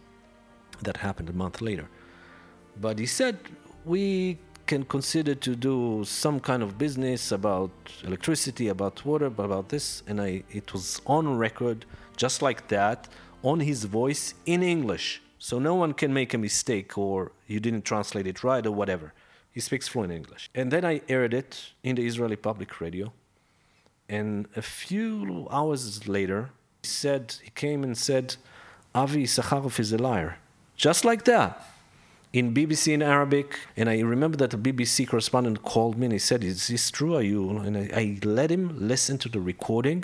That 0.83 0.97
happened 0.97 1.29
a 1.29 1.33
month 1.33 1.59
later. 1.59 1.87
But 2.79 2.99
he 2.99 3.07
said, 3.07 3.39
we 3.85 4.37
can 4.67 4.83
consider 4.83 5.33
to 5.33 5.55
do 5.55 6.03
some 6.05 6.39
kind 6.39 6.61
of 6.61 6.77
business 6.77 7.31
about 7.31 7.71
electricity, 8.03 8.67
about 8.67 9.03
water, 9.03 9.25
about 9.25 9.69
this. 9.69 10.03
And 10.05 10.21
I, 10.21 10.43
it 10.51 10.71
was 10.71 11.01
on 11.07 11.35
record, 11.35 11.87
just 12.15 12.43
like 12.43 12.67
that, 12.67 13.07
on 13.43 13.59
his 13.59 13.83
voice 13.83 14.33
in 14.45 14.63
English. 14.63 15.21
So 15.37 15.59
no 15.59 15.75
one 15.75 15.93
can 15.93 16.13
make 16.13 16.33
a 16.33 16.37
mistake 16.37 16.97
or 16.97 17.33
you 17.47 17.59
didn't 17.59 17.83
translate 17.83 18.25
it 18.25 18.43
right 18.43 18.65
or 18.65 18.71
whatever. 18.71 19.13
He 19.51 19.59
speaks 19.59 19.87
fluent 19.87 20.11
English. 20.11 20.49
And 20.55 20.71
then 20.71 20.83
I 20.83 21.01
aired 21.07 21.33
it 21.33 21.73
in 21.83 21.97
the 21.97 22.07
Israeli 22.07 22.37
public 22.37 22.81
radio. 22.81 23.11
And 24.09 24.47
a 24.55 24.61
few 24.61 25.47
hours 25.51 26.07
later, 26.07 26.49
he 26.81 26.87
said, 26.87 27.35
he 27.43 27.51
came 27.51 27.83
and 27.83 27.97
said, 27.97 28.37
Avi 28.95 29.23
Issacharoff 29.23 29.79
is 29.79 29.91
a 29.91 29.97
liar. 29.97 30.37
Just 30.75 31.05
like 31.05 31.25
that. 31.25 31.69
In 32.31 32.53
BBC 32.53 32.93
in 32.93 33.01
Arabic. 33.01 33.59
And 33.77 33.89
I 33.89 33.99
remember 33.99 34.37
that 34.37 34.53
a 34.53 34.57
BBC 34.57 35.07
correspondent 35.07 35.61
called 35.63 35.97
me 35.97 36.07
and 36.07 36.13
he 36.13 36.19
said, 36.19 36.43
Is 36.43 36.67
this 36.67 36.89
true? 36.89 37.15
Are 37.15 37.21
you? 37.21 37.49
And 37.59 37.77
I, 37.77 37.89
I 37.93 38.19
let 38.23 38.49
him 38.49 38.75
listen 38.79 39.17
to 39.19 39.29
the 39.29 39.39
recording. 39.39 40.03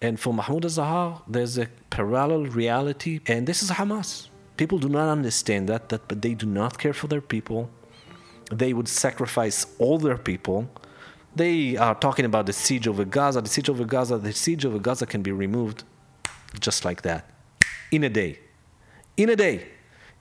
And 0.00 0.20
for 0.20 0.34
Mahmoud 0.34 0.64
Zahar, 0.64 1.22
there's 1.26 1.56
a 1.58 1.68
parallel 1.90 2.46
reality, 2.46 3.20
and 3.26 3.46
this 3.46 3.62
is 3.62 3.70
Hamas. 3.70 4.28
People 4.56 4.78
do 4.78 4.88
not 4.88 5.08
understand 5.08 5.68
that, 5.68 5.88
that, 5.88 6.08
but 6.08 6.22
they 6.22 6.34
do 6.34 6.46
not 6.46 6.78
care 6.78 6.92
for 6.92 7.06
their 7.06 7.20
people. 7.20 7.70
They 8.50 8.72
would 8.72 8.88
sacrifice 8.88 9.66
all 9.78 9.98
their 9.98 10.18
people. 10.18 10.68
They 11.34 11.76
are 11.76 11.94
talking 11.94 12.24
about 12.24 12.46
the 12.46 12.52
siege 12.52 12.86
over 12.88 13.04
Gaza. 13.04 13.40
The 13.40 13.48
siege 13.48 13.68
over 13.68 13.84
Gaza, 13.84 14.18
the 14.18 14.32
siege 14.32 14.64
over 14.64 14.78
Gaza 14.78 15.06
can 15.06 15.22
be 15.22 15.32
removed 15.32 15.84
just 16.60 16.84
like 16.84 17.02
that 17.02 17.30
in 17.90 18.04
a 18.04 18.08
day. 18.08 18.38
In 19.16 19.28
a 19.28 19.36
day. 19.36 19.66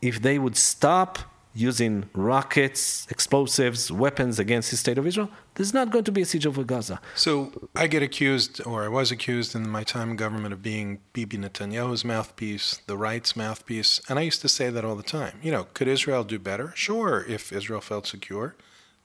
If 0.01 0.21
they 0.21 0.37
would 0.39 0.57
stop 0.57 1.19
using 1.55 2.09
rockets, 2.13 3.07
explosives, 3.09 3.89
weapons 3.91 4.37
against 4.37 4.69
the 4.69 4.77
state 4.77 4.97
of 4.97 5.07
Israel, 5.07 5.29
there's 5.55 5.73
not 5.73 5.89
going 5.89 6.03
to 6.03 6.11
be 6.11 6.21
a 6.21 6.25
siege 6.25 6.45
over 6.45 6.63
Gaza. 6.63 6.99
So 7.15 7.69
I 7.75 7.87
get 7.87 8.03
accused, 8.03 8.61
or 8.67 8.83
I 8.83 8.89
was 8.89 9.09
accused 9.09 9.55
in 9.55 9.69
my 9.69 9.83
time 9.83 10.11
in 10.11 10.15
government, 10.17 10.53
of 10.53 10.61
being 10.61 10.99
Bibi 11.13 11.37
Netanyahu's 11.37 12.03
mouthpiece, 12.03 12.81
the 12.87 12.97
right's 12.97 13.35
mouthpiece. 13.35 14.01
And 14.09 14.19
I 14.19 14.23
used 14.23 14.41
to 14.41 14.49
say 14.49 14.69
that 14.69 14.83
all 14.83 14.95
the 14.95 15.03
time. 15.03 15.39
You 15.41 15.51
know, 15.51 15.67
could 15.73 15.87
Israel 15.87 16.25
do 16.25 16.37
better? 16.37 16.73
Sure, 16.75 17.25
if 17.27 17.53
Israel 17.53 17.81
felt 17.81 18.05
secure, 18.05 18.55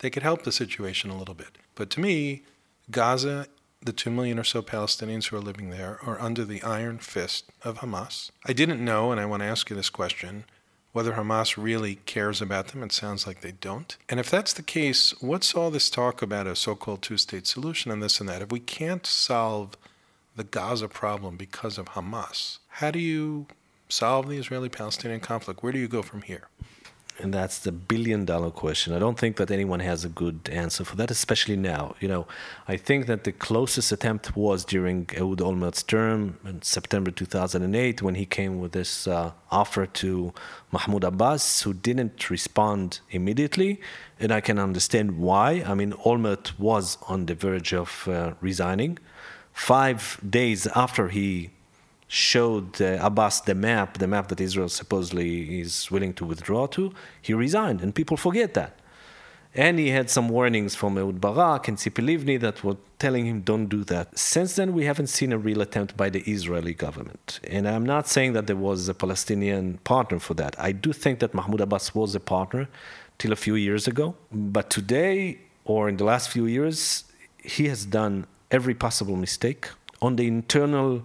they 0.00 0.10
could 0.10 0.24
help 0.24 0.42
the 0.42 0.52
situation 0.52 1.10
a 1.10 1.16
little 1.16 1.34
bit. 1.34 1.56
But 1.76 1.88
to 1.90 2.00
me, 2.00 2.42
Gaza, 2.90 3.46
the 3.80 3.92
two 3.92 4.10
million 4.10 4.38
or 4.38 4.44
so 4.44 4.60
Palestinians 4.60 5.26
who 5.28 5.36
are 5.36 5.40
living 5.40 5.70
there, 5.70 6.00
are 6.02 6.20
under 6.20 6.44
the 6.44 6.62
iron 6.62 6.98
fist 6.98 7.50
of 7.62 7.78
Hamas. 7.78 8.30
I 8.44 8.52
didn't 8.52 8.84
know, 8.84 9.12
and 9.12 9.20
I 9.20 9.26
want 9.26 9.42
to 9.42 9.46
ask 9.46 9.70
you 9.70 9.76
this 9.76 9.88
question 9.88 10.44
whether 10.92 11.12
Hamas 11.12 11.56
really 11.56 11.96
cares 12.06 12.42
about 12.42 12.68
them. 12.68 12.82
It 12.82 12.92
sounds 12.92 13.26
like 13.26 13.40
they 13.40 13.52
don't. 13.52 13.96
And 14.08 14.18
if 14.18 14.30
that's 14.30 14.52
the 14.52 14.62
case, 14.62 15.14
what's 15.20 15.54
all 15.54 15.70
this 15.70 15.90
talk 15.90 16.22
about 16.22 16.46
a 16.46 16.56
so 16.56 16.74
called 16.74 17.02
two 17.02 17.16
state 17.16 17.46
solution 17.46 17.90
and 17.90 18.02
this 18.02 18.20
and 18.20 18.28
that? 18.28 18.42
If 18.42 18.50
we 18.50 18.60
can't 18.60 19.06
solve 19.06 19.76
the 20.36 20.44
Gaza 20.44 20.88
problem 20.88 21.36
because 21.36 21.78
of 21.78 21.90
Hamas, 21.90 22.58
how 22.68 22.90
do 22.90 22.98
you 22.98 23.46
solve 23.88 24.28
the 24.28 24.38
Israeli 24.38 24.68
Palestinian 24.68 25.20
conflict? 25.20 25.62
Where 25.62 25.72
do 25.72 25.78
you 25.78 25.88
go 25.88 26.02
from 26.02 26.22
here? 26.22 26.48
And 27.22 27.34
that's 27.34 27.58
the 27.58 27.72
billion 27.72 28.24
dollar 28.24 28.50
question. 28.50 28.94
I 28.94 28.98
don't 28.98 29.18
think 29.18 29.36
that 29.36 29.50
anyone 29.50 29.80
has 29.80 30.04
a 30.04 30.08
good 30.08 30.48
answer 30.50 30.84
for 30.84 30.96
that, 30.96 31.10
especially 31.10 31.56
now. 31.56 31.94
You 32.00 32.08
know, 32.08 32.26
I 32.66 32.76
think 32.76 33.06
that 33.06 33.24
the 33.24 33.32
closest 33.32 33.92
attempt 33.92 34.36
was 34.36 34.64
during 34.64 35.08
Ehud 35.14 35.38
Olmert's 35.40 35.82
term 35.82 36.38
in 36.44 36.62
September 36.62 37.10
2008 37.10 38.02
when 38.02 38.14
he 38.14 38.26
came 38.26 38.60
with 38.60 38.72
this 38.72 39.06
uh, 39.06 39.32
offer 39.50 39.86
to 39.86 40.32
Mahmoud 40.72 41.04
Abbas, 41.04 41.62
who 41.62 41.74
didn't 41.74 42.30
respond 42.30 43.00
immediately. 43.10 43.80
And 44.18 44.32
I 44.32 44.40
can 44.40 44.58
understand 44.58 45.18
why. 45.18 45.62
I 45.66 45.74
mean, 45.74 45.92
Olmert 46.04 46.58
was 46.58 46.96
on 47.08 47.26
the 47.26 47.34
verge 47.34 47.74
of 47.74 48.08
uh, 48.08 48.34
resigning. 48.40 48.98
Five 49.52 50.18
days 50.28 50.66
after 50.68 51.08
he 51.08 51.50
showed 52.12 52.82
uh, 52.82 52.98
Abbas 53.00 53.42
the 53.42 53.54
map, 53.54 53.98
the 53.98 54.08
map 54.08 54.26
that 54.28 54.40
Israel 54.40 54.68
supposedly 54.68 55.60
is 55.60 55.92
willing 55.92 56.12
to 56.14 56.24
withdraw 56.24 56.66
to, 56.66 56.92
he 57.22 57.32
resigned, 57.32 57.80
and 57.80 57.94
people 57.94 58.16
forget 58.16 58.52
that. 58.54 58.80
And 59.54 59.78
he 59.78 59.90
had 59.90 60.10
some 60.10 60.28
warnings 60.28 60.74
from 60.74 60.98
Ehud 60.98 61.20
Barak 61.20 61.68
and 61.68 61.76
Tzipi 61.76 62.02
Livni 62.04 62.40
that 62.40 62.64
were 62.64 62.76
telling 62.98 63.26
him, 63.26 63.42
don't 63.42 63.66
do 63.66 63.84
that. 63.84 64.18
Since 64.18 64.56
then, 64.56 64.72
we 64.72 64.86
haven't 64.86 65.06
seen 65.06 65.32
a 65.32 65.38
real 65.38 65.60
attempt 65.60 65.96
by 65.96 66.10
the 66.10 66.20
Israeli 66.20 66.74
government. 66.74 67.38
And 67.48 67.68
I'm 67.68 67.86
not 67.86 68.08
saying 68.08 68.32
that 68.32 68.48
there 68.48 68.56
was 68.56 68.88
a 68.88 68.94
Palestinian 68.94 69.78
partner 69.78 70.18
for 70.18 70.34
that. 70.34 70.56
I 70.58 70.72
do 70.72 70.92
think 70.92 71.20
that 71.20 71.32
Mahmoud 71.32 71.60
Abbas 71.60 71.94
was 71.94 72.16
a 72.16 72.20
partner 72.20 72.68
till 73.18 73.32
a 73.32 73.36
few 73.36 73.54
years 73.54 73.86
ago. 73.86 74.16
But 74.32 74.68
today, 74.68 75.38
or 75.64 75.88
in 75.88 75.96
the 75.96 76.04
last 76.04 76.28
few 76.28 76.46
years, 76.46 77.04
he 77.38 77.68
has 77.68 77.84
done 77.84 78.26
every 78.50 78.74
possible 78.74 79.16
mistake 79.16 79.68
on 80.02 80.16
the 80.16 80.26
internal 80.26 81.02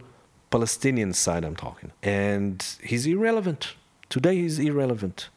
Palestinian 0.55 1.11
side, 1.11 1.43
I'm 1.43 1.57
talking. 1.57 1.91
And 2.01 2.65
he's 2.81 3.05
irrelevant. 3.05 3.73
Today, 4.07 4.35
he's 4.37 4.57
irrelevant. 4.57 5.27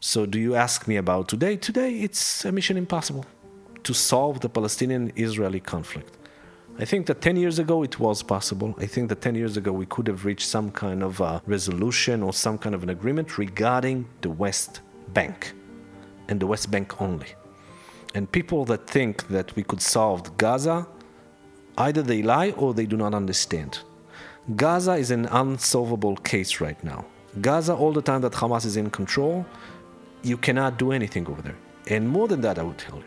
So, 0.00 0.26
do 0.26 0.36
you 0.46 0.56
ask 0.56 0.88
me 0.88 0.96
about 0.96 1.28
today? 1.28 1.54
Today, 1.56 1.90
it's 2.06 2.44
a 2.44 2.50
mission 2.50 2.76
impossible 2.76 3.24
to 3.84 3.94
solve 3.94 4.40
the 4.40 4.48
Palestinian 4.48 5.12
Israeli 5.14 5.60
conflict. 5.60 6.12
I 6.76 6.84
think 6.86 7.06
that 7.06 7.20
10 7.20 7.36
years 7.36 7.60
ago 7.60 7.84
it 7.84 8.00
was 8.00 8.24
possible. 8.24 8.74
I 8.76 8.86
think 8.86 9.10
that 9.10 9.20
10 9.20 9.36
years 9.36 9.56
ago 9.56 9.70
we 9.70 9.86
could 9.86 10.08
have 10.08 10.24
reached 10.24 10.48
some 10.48 10.72
kind 10.72 11.04
of 11.04 11.20
a 11.20 11.40
resolution 11.46 12.24
or 12.24 12.32
some 12.32 12.58
kind 12.58 12.74
of 12.74 12.82
an 12.82 12.90
agreement 12.90 13.38
regarding 13.38 14.08
the 14.22 14.30
West 14.30 14.80
Bank 15.12 15.52
and 16.26 16.40
the 16.40 16.48
West 16.48 16.72
Bank 16.72 17.00
only. 17.00 17.28
And 18.16 18.22
people 18.32 18.64
that 18.64 18.90
think 18.90 19.28
that 19.28 19.54
we 19.54 19.62
could 19.62 19.80
solve 19.80 20.36
Gaza, 20.36 20.88
either 21.78 22.02
they 22.02 22.22
lie 22.22 22.50
or 22.56 22.74
they 22.74 22.86
do 22.86 22.96
not 22.96 23.14
understand. 23.14 23.78
Gaza 24.56 24.92
is 24.92 25.10
an 25.10 25.24
unsolvable 25.26 26.16
case 26.16 26.60
right 26.60 26.82
now. 26.84 27.06
Gaza, 27.40 27.74
all 27.74 27.92
the 27.92 28.02
time 28.02 28.20
that 28.20 28.32
Hamas 28.32 28.66
is 28.66 28.76
in 28.76 28.90
control, 28.90 29.46
you 30.22 30.36
cannot 30.36 30.78
do 30.78 30.92
anything 30.92 31.26
over 31.26 31.40
there. 31.40 31.56
And 31.86 32.06
more 32.06 32.28
than 32.28 32.42
that, 32.42 32.58
I 32.58 32.62
would 32.62 32.76
tell 32.76 32.98
you, 32.98 33.04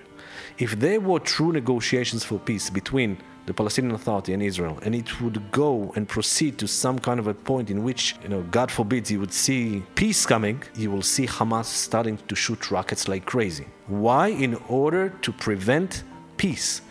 if 0.58 0.80
there 0.80 1.00
were 1.00 1.20
true 1.20 1.52
negotiations 1.52 2.24
for 2.24 2.40
peace 2.40 2.72
between 2.72 3.18
the 3.46 3.54
Palestinian 3.54 3.94
Authority 3.94 4.34
and 4.34 4.42
Israel, 4.42 4.80
and 4.82 4.96
it 4.96 5.22
would 5.22 5.52
go 5.52 5.94
and 5.96 6.10
proceed 6.10 6.58
to 6.58 6.68
some 6.68 6.98
kind 6.98 7.20
of 7.20 7.28
a 7.28 7.36
point 7.36 7.70
in 7.70 7.84
which, 7.84 8.16
you 8.24 8.30
know, 8.30 8.42
God 8.50 8.72
forbid, 8.72 9.08
you 9.08 9.20
would 9.20 9.32
see 9.32 9.84
peace 9.94 10.26
coming, 10.26 10.64
you 10.76 10.90
will 10.90 11.04
see 11.04 11.28
Hamas 11.28 11.66
starting 11.66 12.18
to 12.28 12.36
shoot 12.36 12.72
rockets 12.72 13.08
like 13.08 13.26
crazy. 13.26 13.68
Why? 13.86 14.30
In 14.30 14.56
order 14.68 15.10
to 15.22 15.32
prevent 15.32 16.04
peace. 16.38 16.82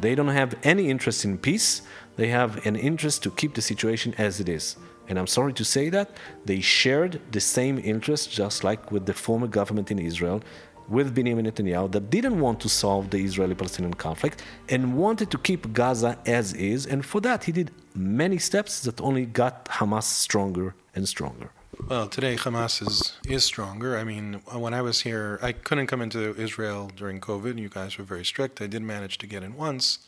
They 0.00 0.14
don't 0.14 0.28
have 0.28 0.54
any 0.64 0.90
interest 0.90 1.24
in 1.24 1.38
peace. 1.38 1.82
They 2.16 2.28
have 2.28 2.66
an 2.66 2.76
interest 2.76 3.22
to 3.24 3.30
keep 3.30 3.54
the 3.54 3.62
situation 3.62 4.14
as 4.18 4.40
it 4.40 4.48
is. 4.48 4.76
And 5.08 5.18
I'm 5.18 5.26
sorry 5.26 5.52
to 5.54 5.64
say 5.64 5.88
that 5.90 6.16
they 6.44 6.60
shared 6.60 7.20
the 7.32 7.40
same 7.40 7.78
interest, 7.78 8.30
just 8.30 8.64
like 8.64 8.92
with 8.92 9.06
the 9.06 9.14
former 9.14 9.46
government 9.46 9.90
in 9.90 9.98
Israel, 9.98 10.42
with 10.88 11.14
Benjamin 11.14 11.46
Netanyahu, 11.46 11.90
that 11.92 12.10
didn't 12.10 12.38
want 12.38 12.60
to 12.60 12.68
solve 12.68 13.10
the 13.10 13.18
Israeli 13.18 13.54
Palestinian 13.54 13.94
conflict 13.94 14.42
and 14.68 14.96
wanted 14.96 15.30
to 15.30 15.38
keep 15.38 15.72
Gaza 15.72 16.18
as 16.26 16.52
is. 16.54 16.86
And 16.86 17.04
for 17.04 17.20
that, 17.22 17.44
he 17.44 17.52
did 17.52 17.70
many 17.94 18.38
steps 18.38 18.82
that 18.82 19.00
only 19.00 19.26
got 19.26 19.64
Hamas 19.66 20.04
stronger 20.04 20.74
and 20.94 21.08
stronger. 21.08 21.50
Well, 21.88 22.08
today 22.08 22.36
Hamas 22.36 22.86
is, 22.86 23.16
is 23.26 23.44
stronger. 23.44 23.96
I 23.98 24.04
mean, 24.04 24.42
when 24.52 24.74
I 24.74 24.82
was 24.82 25.00
here, 25.00 25.38
I 25.42 25.52
couldn't 25.52 25.86
come 25.86 26.02
into 26.02 26.34
Israel 26.38 26.90
during 26.94 27.20
COVID. 27.20 27.58
You 27.58 27.68
guys 27.68 27.96
were 27.98 28.04
very 28.04 28.24
strict. 28.24 28.60
I 28.60 28.66
did 28.66 28.82
manage 28.82 29.18
to 29.18 29.26
get 29.26 29.42
in 29.42 29.56
once. 29.56 29.98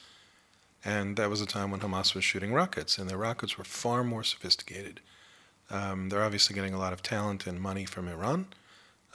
And 0.84 1.16
that 1.16 1.30
was 1.30 1.40
a 1.40 1.46
time 1.46 1.70
when 1.70 1.80
Hamas 1.80 2.14
was 2.14 2.24
shooting 2.24 2.52
rockets, 2.52 2.98
and 2.98 3.08
their 3.08 3.16
rockets 3.16 3.56
were 3.56 3.64
far 3.64 4.04
more 4.04 4.22
sophisticated. 4.22 5.00
Um, 5.70 6.08
they're 6.08 6.22
obviously 6.22 6.54
getting 6.54 6.74
a 6.74 6.78
lot 6.78 6.92
of 6.92 7.02
talent 7.02 7.46
and 7.46 7.58
money 7.60 7.86
from 7.86 8.08
Iran. 8.08 8.46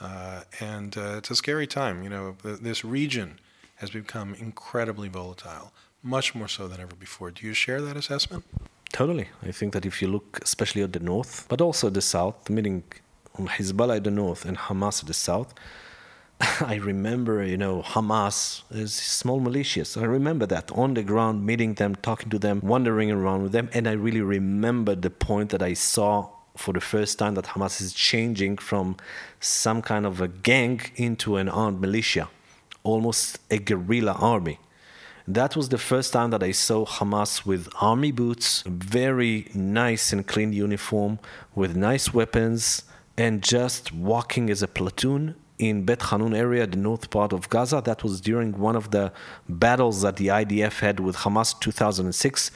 Uh, 0.00 0.42
and 0.58 0.96
uh, 0.96 1.18
it's 1.18 1.30
a 1.30 1.36
scary 1.36 1.66
time. 1.66 2.02
You 2.02 2.08
know, 2.08 2.36
th- 2.42 2.60
this 2.60 2.84
region 2.84 3.38
has 3.76 3.90
become 3.90 4.34
incredibly 4.34 5.08
volatile, 5.08 5.72
much 6.02 6.34
more 6.34 6.48
so 6.48 6.66
than 6.66 6.80
ever 6.80 6.96
before. 6.96 7.30
Do 7.30 7.46
you 7.46 7.54
share 7.54 7.80
that 7.82 7.96
assessment? 7.96 8.44
Totally. 8.92 9.28
I 9.42 9.52
think 9.52 9.72
that 9.74 9.86
if 9.86 10.02
you 10.02 10.08
look 10.08 10.40
especially 10.42 10.82
at 10.82 10.92
the 10.92 11.00
north, 11.00 11.46
but 11.48 11.60
also 11.60 11.90
the 11.90 12.02
south, 12.02 12.50
meaning 12.50 12.82
Hezbollah 13.38 13.98
at 13.98 14.04
the 14.04 14.10
north 14.10 14.44
and 14.44 14.56
Hamas 14.58 15.00
at 15.02 15.06
the 15.06 15.14
south, 15.14 15.54
I 16.60 16.76
remember, 16.76 17.44
you 17.44 17.58
know, 17.58 17.82
Hamas 17.82 18.62
is 18.70 18.94
small 18.94 19.40
militias. 19.40 20.00
I 20.00 20.04
remember 20.04 20.46
that 20.46 20.70
on 20.72 20.94
the 20.94 21.02
ground, 21.02 21.44
meeting 21.44 21.74
them, 21.74 21.94
talking 21.96 22.30
to 22.30 22.38
them, 22.38 22.60
wandering 22.62 23.10
around 23.10 23.42
with 23.42 23.52
them. 23.52 23.68
And 23.74 23.86
I 23.86 23.92
really 23.92 24.22
remember 24.22 24.94
the 24.94 25.10
point 25.10 25.50
that 25.50 25.62
I 25.62 25.74
saw 25.74 26.30
for 26.56 26.72
the 26.72 26.80
first 26.80 27.18
time 27.18 27.34
that 27.34 27.46
Hamas 27.46 27.80
is 27.80 27.92
changing 27.92 28.56
from 28.56 28.96
some 29.38 29.82
kind 29.82 30.06
of 30.06 30.20
a 30.20 30.28
gang 30.28 30.80
into 30.96 31.36
an 31.36 31.48
armed 31.48 31.80
militia, 31.80 32.28
almost 32.84 33.38
a 33.50 33.58
guerrilla 33.58 34.12
army. 34.12 34.58
That 35.28 35.56
was 35.56 35.68
the 35.68 35.78
first 35.78 36.12
time 36.12 36.30
that 36.30 36.42
I 36.42 36.52
saw 36.52 36.86
Hamas 36.86 37.44
with 37.44 37.68
army 37.80 38.12
boots, 38.12 38.64
very 38.66 39.50
nice 39.54 40.12
and 40.12 40.26
clean 40.26 40.52
uniform, 40.52 41.18
with 41.54 41.76
nice 41.76 42.14
weapons, 42.14 42.84
and 43.16 43.42
just 43.42 43.92
walking 43.92 44.48
as 44.48 44.62
a 44.62 44.68
platoon 44.68 45.36
in 45.60 45.84
Bet 45.84 46.00
Hanun 46.08 46.34
area, 46.34 46.66
the 46.66 46.78
north 46.78 47.10
part 47.10 47.32
of 47.32 47.50
Gaza. 47.50 47.82
That 47.84 48.02
was 48.02 48.20
during 48.20 48.58
one 48.58 48.76
of 48.76 48.90
the 48.90 49.12
battles 49.48 50.00
that 50.00 50.16
the 50.16 50.28
IDF 50.28 50.80
had 50.80 51.00
with 51.00 51.16
Hamas 51.16 51.58
2006 51.60 52.50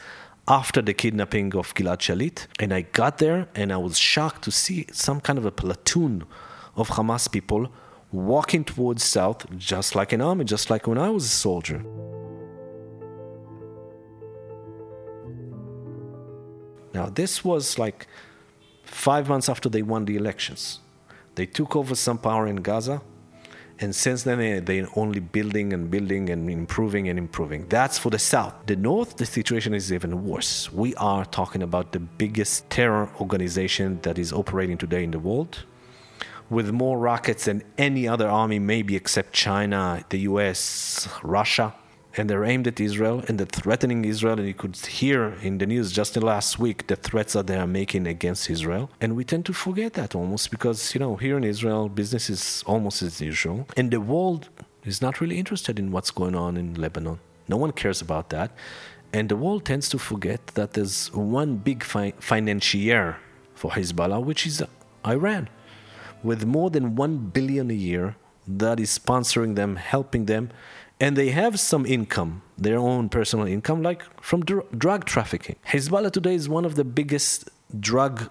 after 0.47 0.81
the 0.81 0.93
kidnapping 0.93 1.55
of 1.55 1.73
Gilad 1.75 1.99
Shalit. 1.99 2.47
And 2.59 2.73
I 2.73 2.81
got 2.81 3.19
there 3.19 3.47
and 3.53 3.71
I 3.71 3.77
was 3.77 3.97
shocked 3.97 4.43
to 4.45 4.51
see 4.51 4.87
some 4.91 5.21
kind 5.21 5.37
of 5.37 5.45
a 5.45 5.51
platoon 5.51 6.23
of 6.75 6.89
Hamas 6.89 7.31
people 7.31 7.71
walking 8.11 8.63
towards 8.63 9.03
south, 9.03 9.45
just 9.55 9.93
like 9.95 10.11
an 10.11 10.21
army, 10.21 10.43
just 10.43 10.69
like 10.71 10.87
when 10.87 10.97
I 10.97 11.09
was 11.09 11.25
a 11.25 11.35
soldier. 11.45 11.83
Now, 16.93 17.07
this 17.09 17.43
was 17.43 17.77
like 17.77 18.07
five 18.83 19.29
months 19.29 19.47
after 19.49 19.69
they 19.69 19.83
won 19.83 20.05
the 20.05 20.15
elections. 20.15 20.79
They 21.35 21.45
took 21.45 21.75
over 21.75 21.95
some 21.95 22.17
power 22.17 22.47
in 22.47 22.57
Gaza, 22.57 23.01
and 23.79 23.93
since 23.93 24.23
then 24.23 24.39
eh, 24.39 24.59
they, 24.61 24.79
they're 24.79 24.89
only 24.95 25.19
building 25.19 25.73
and 25.73 25.91
building 25.91 26.29
and 26.29 26.49
improving 26.49 27.09
and 27.09 27.19
improving. 27.19 27.67
That's 27.67 27.97
for 27.97 28.09
the 28.09 28.19
south. 28.19 28.53
The 28.65 28.77
north, 28.77 29.17
the 29.17 29.25
situation 29.25 29.73
is 29.73 29.91
even 29.91 30.25
worse. 30.25 30.71
We 30.71 30.95
are 30.95 31.25
talking 31.25 31.61
about 31.61 31.91
the 31.91 31.99
biggest 31.99 32.69
terror 32.69 33.09
organization 33.19 33.99
that 34.03 34.17
is 34.17 34.31
operating 34.31 34.77
today 34.77 35.03
in 35.03 35.11
the 35.11 35.19
world, 35.19 35.65
with 36.49 36.71
more 36.71 36.97
rockets 36.97 37.45
than 37.45 37.63
any 37.77 38.07
other 38.07 38.29
army, 38.29 38.59
maybe 38.59 38.95
except 38.95 39.33
China, 39.33 40.05
the 40.09 40.19
US, 40.19 41.09
Russia 41.21 41.73
and 42.17 42.29
they're 42.29 42.45
aimed 42.45 42.67
at 42.67 42.79
Israel 42.79 43.23
and 43.27 43.39
they're 43.39 43.45
threatening 43.61 44.05
Israel. 44.05 44.37
And 44.39 44.47
you 44.47 44.53
could 44.53 44.75
hear 44.77 45.35
in 45.41 45.57
the 45.57 45.65
news 45.65 45.91
just 45.91 46.15
last 46.17 46.59
week 46.59 46.87
the 46.87 46.95
threats 46.95 47.33
that 47.33 47.47
they 47.47 47.57
are 47.57 47.67
making 47.67 48.07
against 48.07 48.49
Israel. 48.49 48.89
And 49.01 49.15
we 49.15 49.23
tend 49.23 49.45
to 49.47 49.53
forget 49.53 49.93
that 49.93 50.15
almost 50.15 50.51
because, 50.51 50.93
you 50.93 50.99
know, 50.99 51.15
here 51.15 51.37
in 51.37 51.43
Israel, 51.43 51.89
business 51.89 52.29
is 52.29 52.63
almost 52.65 53.01
as 53.01 53.21
usual. 53.21 53.67
And 53.75 53.91
the 53.91 54.01
world 54.01 54.49
is 54.83 55.01
not 55.01 55.19
really 55.19 55.37
interested 55.37 55.79
in 55.79 55.91
what's 55.91 56.11
going 56.11 56.35
on 56.35 56.57
in 56.57 56.75
Lebanon. 56.75 57.19
No 57.47 57.57
one 57.57 57.71
cares 57.71 58.01
about 58.01 58.29
that. 58.29 58.51
And 59.13 59.29
the 59.29 59.35
world 59.35 59.65
tends 59.65 59.87
to 59.89 59.97
forget 59.97 60.47
that 60.55 60.73
there's 60.73 61.11
one 61.13 61.57
big 61.57 61.83
fi- 61.83 62.13
financier 62.19 63.17
for 63.53 63.71
Hezbollah, 63.71 64.23
which 64.23 64.45
is 64.45 64.61
Iran, 65.05 65.47
with 66.23 66.45
more 66.45 66.69
than 66.69 66.95
1 66.95 67.17
billion 67.29 67.69
a 67.71 67.73
year 67.73 68.15
that 68.47 68.79
is 68.79 68.97
sponsoring 68.97 69.55
them, 69.55 69.75
helping 69.75 70.25
them, 70.25 70.49
and 70.99 71.15
they 71.15 71.29
have 71.29 71.59
some 71.59 71.85
income, 71.85 72.41
their 72.57 72.77
own 72.77 73.09
personal 73.09 73.45
income, 73.45 73.81
like 73.81 74.03
from 74.21 74.43
dr- 74.43 74.67
drug 74.77 75.05
trafficking. 75.05 75.55
Hezbollah 75.67 76.11
today 76.11 76.35
is 76.35 76.47
one 76.47 76.65
of 76.65 76.75
the 76.75 76.83
biggest 76.83 77.49
drug 77.79 78.29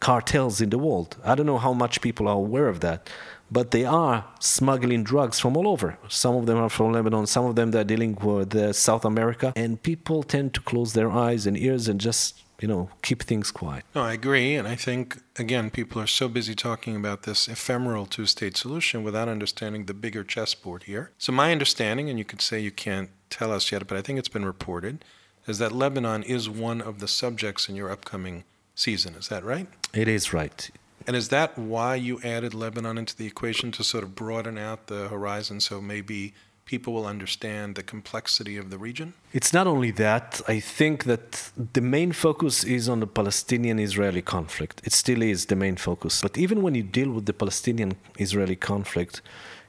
cartels 0.00 0.60
in 0.60 0.70
the 0.70 0.78
world. 0.78 1.16
I 1.24 1.34
don't 1.34 1.46
know 1.46 1.58
how 1.58 1.72
much 1.72 2.00
people 2.00 2.28
are 2.28 2.36
aware 2.36 2.68
of 2.68 2.80
that, 2.80 3.08
but 3.50 3.70
they 3.70 3.84
are 3.84 4.24
smuggling 4.40 5.04
drugs 5.04 5.38
from 5.38 5.56
all 5.56 5.68
over. 5.68 5.96
Some 6.08 6.34
of 6.36 6.46
them 6.46 6.58
are 6.58 6.68
from 6.68 6.92
Lebanon, 6.92 7.26
some 7.26 7.44
of 7.44 7.54
them 7.54 7.70
they're 7.70 7.84
dealing 7.84 8.16
with 8.16 8.54
uh, 8.54 8.72
South 8.72 9.04
America, 9.04 9.52
and 9.54 9.82
people 9.82 10.22
tend 10.22 10.54
to 10.54 10.60
close 10.60 10.92
their 10.92 11.10
eyes 11.10 11.46
and 11.46 11.56
ears 11.56 11.88
and 11.88 12.00
just 12.00 12.41
you 12.62 12.68
know, 12.68 12.88
keep 13.02 13.24
things 13.24 13.50
quiet. 13.50 13.84
No, 13.92 14.02
I 14.02 14.12
agree. 14.12 14.54
And 14.54 14.68
I 14.68 14.76
think, 14.76 15.18
again, 15.36 15.68
people 15.68 16.00
are 16.00 16.06
so 16.06 16.28
busy 16.28 16.54
talking 16.54 16.94
about 16.94 17.24
this 17.24 17.48
ephemeral 17.48 18.06
two 18.06 18.24
state 18.24 18.56
solution 18.56 19.02
without 19.02 19.28
understanding 19.28 19.86
the 19.86 19.94
bigger 19.94 20.22
chessboard 20.22 20.84
here. 20.84 21.10
So, 21.18 21.32
my 21.32 21.50
understanding, 21.50 22.08
and 22.08 22.18
you 22.18 22.24
could 22.24 22.40
say 22.40 22.60
you 22.60 22.70
can't 22.70 23.10
tell 23.30 23.52
us 23.52 23.72
yet, 23.72 23.86
but 23.88 23.98
I 23.98 24.02
think 24.02 24.20
it's 24.20 24.28
been 24.28 24.44
reported, 24.44 25.04
is 25.48 25.58
that 25.58 25.72
Lebanon 25.72 26.22
is 26.22 26.48
one 26.48 26.80
of 26.80 27.00
the 27.00 27.08
subjects 27.08 27.68
in 27.68 27.74
your 27.74 27.90
upcoming 27.90 28.44
season. 28.76 29.14
Is 29.16 29.26
that 29.26 29.44
right? 29.44 29.66
It 29.92 30.06
is 30.06 30.32
right. 30.32 30.70
And 31.04 31.16
is 31.16 31.30
that 31.30 31.58
why 31.58 31.96
you 31.96 32.20
added 32.22 32.54
Lebanon 32.54 32.96
into 32.96 33.16
the 33.16 33.26
equation 33.26 33.72
to 33.72 33.82
sort 33.82 34.04
of 34.04 34.14
broaden 34.14 34.56
out 34.56 34.86
the 34.86 35.08
horizon 35.08 35.58
so 35.58 35.80
maybe 35.80 36.32
people 36.64 36.92
will 36.92 37.06
understand 37.06 37.74
the 37.74 37.82
complexity 37.82 38.56
of 38.56 38.70
the 38.70 38.78
region? 38.78 39.14
It's 39.32 39.52
not 39.52 39.66
only 39.66 39.90
that. 39.92 40.40
I 40.48 40.60
think 40.60 41.04
that 41.04 41.50
the 41.72 41.80
main 41.80 42.12
focus 42.12 42.64
is 42.64 42.88
on 42.88 43.00
the 43.00 43.06
Palestinian 43.06 43.78
Israeli 43.78 44.22
conflict. 44.22 44.80
It 44.84 44.92
still 44.92 45.22
is 45.22 45.46
the 45.46 45.56
main 45.56 45.76
focus. 45.76 46.20
But 46.22 46.38
even 46.38 46.62
when 46.62 46.74
you 46.74 46.82
deal 46.82 47.10
with 47.10 47.26
the 47.26 47.32
Palestinian 47.32 47.96
Israeli 48.18 48.56
conflict, 48.56 49.22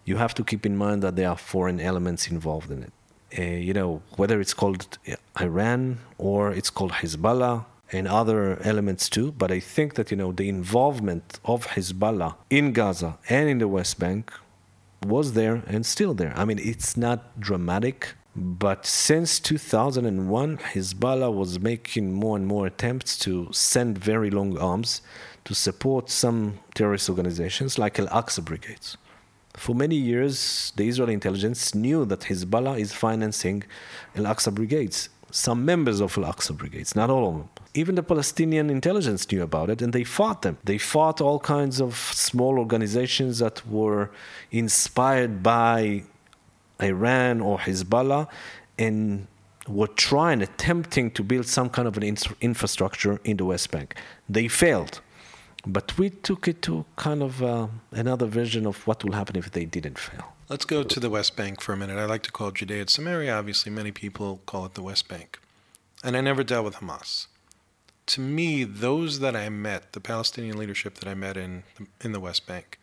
you 0.06 0.18
have 0.18 0.34
to 0.36 0.44
keep 0.44 0.66
in 0.66 0.76
mind 0.78 1.02
that 1.04 1.16
there 1.16 1.30
are 1.30 1.38
foreign 1.38 1.80
elements 1.80 2.28
involved 2.28 2.70
in 2.72 2.84
it. 2.84 2.94
Uh, 3.38 3.42
you 3.42 3.74
know, 3.74 4.02
whether 4.16 4.40
it's 4.40 4.54
called 4.54 4.98
Iran 5.42 5.98
or 6.18 6.52
it's 6.52 6.70
called 6.70 6.92
Hezbollah 6.92 7.66
and 7.92 8.08
other 8.08 8.62
elements 8.64 9.10
too. 9.10 9.32
But 9.32 9.52
I 9.52 9.60
think 9.60 9.96
that, 9.96 10.12
you 10.12 10.18
know, 10.18 10.32
the 10.32 10.50
involvement 10.50 11.40
of 11.46 11.68
Hezbollah 11.68 12.36
in 12.50 12.74
Gaza 12.74 13.18
and 13.30 13.50
in 13.50 13.58
the 13.58 13.68
West 13.68 14.00
Bank 14.00 14.32
was 15.06 15.34
there 15.34 15.64
and 15.68 15.86
still 15.86 16.14
there. 16.14 16.34
I 16.36 16.46
mean, 16.46 16.60
it's 16.60 16.96
not 16.98 17.40
dramatic, 17.40 18.14
but 18.36 18.86
since 18.86 19.40
2001, 19.40 20.58
Hezbollah 20.58 21.34
was 21.34 21.60
making 21.60 22.14
more 22.14 22.36
and 22.38 22.48
more 22.48 22.66
attempts 22.66 23.18
to 23.20 23.48
send 23.52 23.98
very 23.98 24.30
long 24.30 24.58
arms 24.58 25.02
to 25.46 25.54
support 25.54 26.10
some 26.10 26.60
terrorist 26.74 27.10
organizations 27.10 27.78
like 27.78 28.00
Al 28.00 28.08
Aqsa 28.08 28.44
Brigades. 28.44 28.98
For 29.56 29.76
many 29.76 29.96
years, 29.96 30.74
the 30.76 30.88
Israeli 30.88 31.14
intelligence 31.14 31.76
knew 31.76 32.06
that 32.06 32.22
Hezbollah 32.22 32.80
is 32.80 32.92
financing 32.92 33.64
Al 34.16 34.24
Aqsa 34.24 34.54
Brigades 34.54 35.10
some 35.34 35.66
members 35.66 36.00
of 36.00 36.16
Al 36.16 36.26
Aqsa 36.26 36.56
brigades, 36.56 36.96
not 36.96 37.10
all 37.10 37.28
of 37.28 37.34
them. 37.34 37.50
Even 37.74 37.96
the 37.96 38.04
Palestinian 38.04 38.70
intelligence 38.70 39.30
knew 39.32 39.42
about 39.42 39.72
it 39.72 39.82
and 39.82 39.92
they 39.92 40.04
fought 40.04 40.44
them. 40.44 40.60
They 40.64 40.78
fought 40.78 41.20
all 41.22 41.40
kinds 41.40 41.82
of 41.82 41.96
small 41.96 42.60
organizations 42.60 43.40
that 43.40 43.66
were 43.68 44.12
inspired 44.52 45.42
by 45.42 46.04
Iran 46.80 47.42
or 47.42 47.58
Hezbollah 47.58 48.28
and 48.78 49.28
were 49.68 49.88
trying, 49.88 50.44
attempting 50.44 51.10
to 51.12 51.24
build 51.24 51.48
some 51.48 51.70
kind 51.70 51.88
of 51.88 51.98
an 51.98 52.04
infrastructure 52.42 53.20
in 53.24 53.38
the 53.38 53.46
West 53.46 53.72
Bank. 53.72 53.96
They 54.30 54.48
failed. 54.48 55.02
But 55.66 55.98
we 55.98 56.12
took 56.12 56.48
it 56.48 56.62
to 56.64 56.86
kind 56.96 57.24
of 57.24 57.42
uh, 57.42 57.68
another 57.92 58.28
version 58.28 58.68
of 58.68 58.86
what 58.86 59.04
will 59.04 59.14
happen 59.14 59.36
if 59.38 59.50
they 59.50 59.66
didn't 59.66 59.98
fail. 59.98 60.33
Let's 60.50 60.66
go 60.66 60.84
to 60.84 61.00
the 61.00 61.10
West 61.10 61.38
Bank 61.38 61.62
for 61.62 61.72
a 61.72 61.78
minute. 61.78 61.98
I 61.98 62.04
like 62.04 62.24
to 62.24 62.32
call 62.32 62.52
Judea 62.52 62.82
and 62.82 62.90
Samaria. 62.90 63.34
Obviously, 63.34 63.72
many 63.72 63.94
people 63.94 64.42
call 64.46 64.66
it 64.66 64.74
the 64.74 64.84
West 64.84 65.08
Bank. 65.08 65.40
And 66.04 66.18
I 66.18 66.22
never 66.22 66.44
dealt 66.44 66.66
with 66.66 66.76
Hamas. 66.76 67.28
To 68.08 68.20
me, 68.20 68.66
those 68.66 69.20
that 69.20 69.38
I 69.38 69.48
met, 69.48 69.94
the 69.94 70.02
Palestinian 70.02 70.58
leadership 70.58 70.96
that 70.96 71.08
I 71.08 71.14
met 71.14 71.38
in, 71.38 71.64
in 72.02 72.12
the 72.12 72.20
West 72.20 72.46
Bank, 72.46 72.78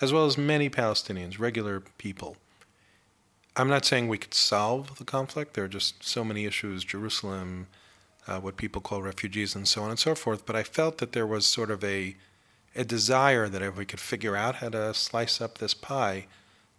as 0.00 0.12
well 0.12 0.26
as 0.26 0.36
many 0.36 0.68
Palestinians, 0.68 1.38
regular 1.38 1.78
people, 1.98 2.36
I'm 3.54 3.68
not 3.68 3.84
saying 3.84 4.08
we 4.08 4.18
could 4.18 4.34
solve 4.34 4.98
the 4.98 5.04
conflict. 5.04 5.54
There 5.54 5.64
are 5.64 5.68
just 5.68 6.02
so 6.02 6.24
many 6.24 6.46
issues 6.46 6.82
Jerusalem, 6.82 7.68
uh, 8.26 8.40
what 8.40 8.56
people 8.56 8.82
call 8.82 9.02
refugees, 9.02 9.54
and 9.54 9.68
so 9.68 9.84
on 9.84 9.90
and 9.90 10.00
so 10.00 10.16
forth. 10.16 10.44
But 10.44 10.56
I 10.56 10.64
felt 10.64 10.98
that 10.98 11.12
there 11.12 11.28
was 11.28 11.46
sort 11.46 11.70
of 11.70 11.84
a, 11.84 12.16
a 12.74 12.82
desire 12.84 13.48
that 13.48 13.62
if 13.62 13.76
we 13.76 13.84
could 13.84 14.00
figure 14.00 14.34
out 14.34 14.56
how 14.56 14.70
to 14.70 14.92
slice 14.94 15.40
up 15.40 15.58
this 15.58 15.74
pie, 15.74 16.26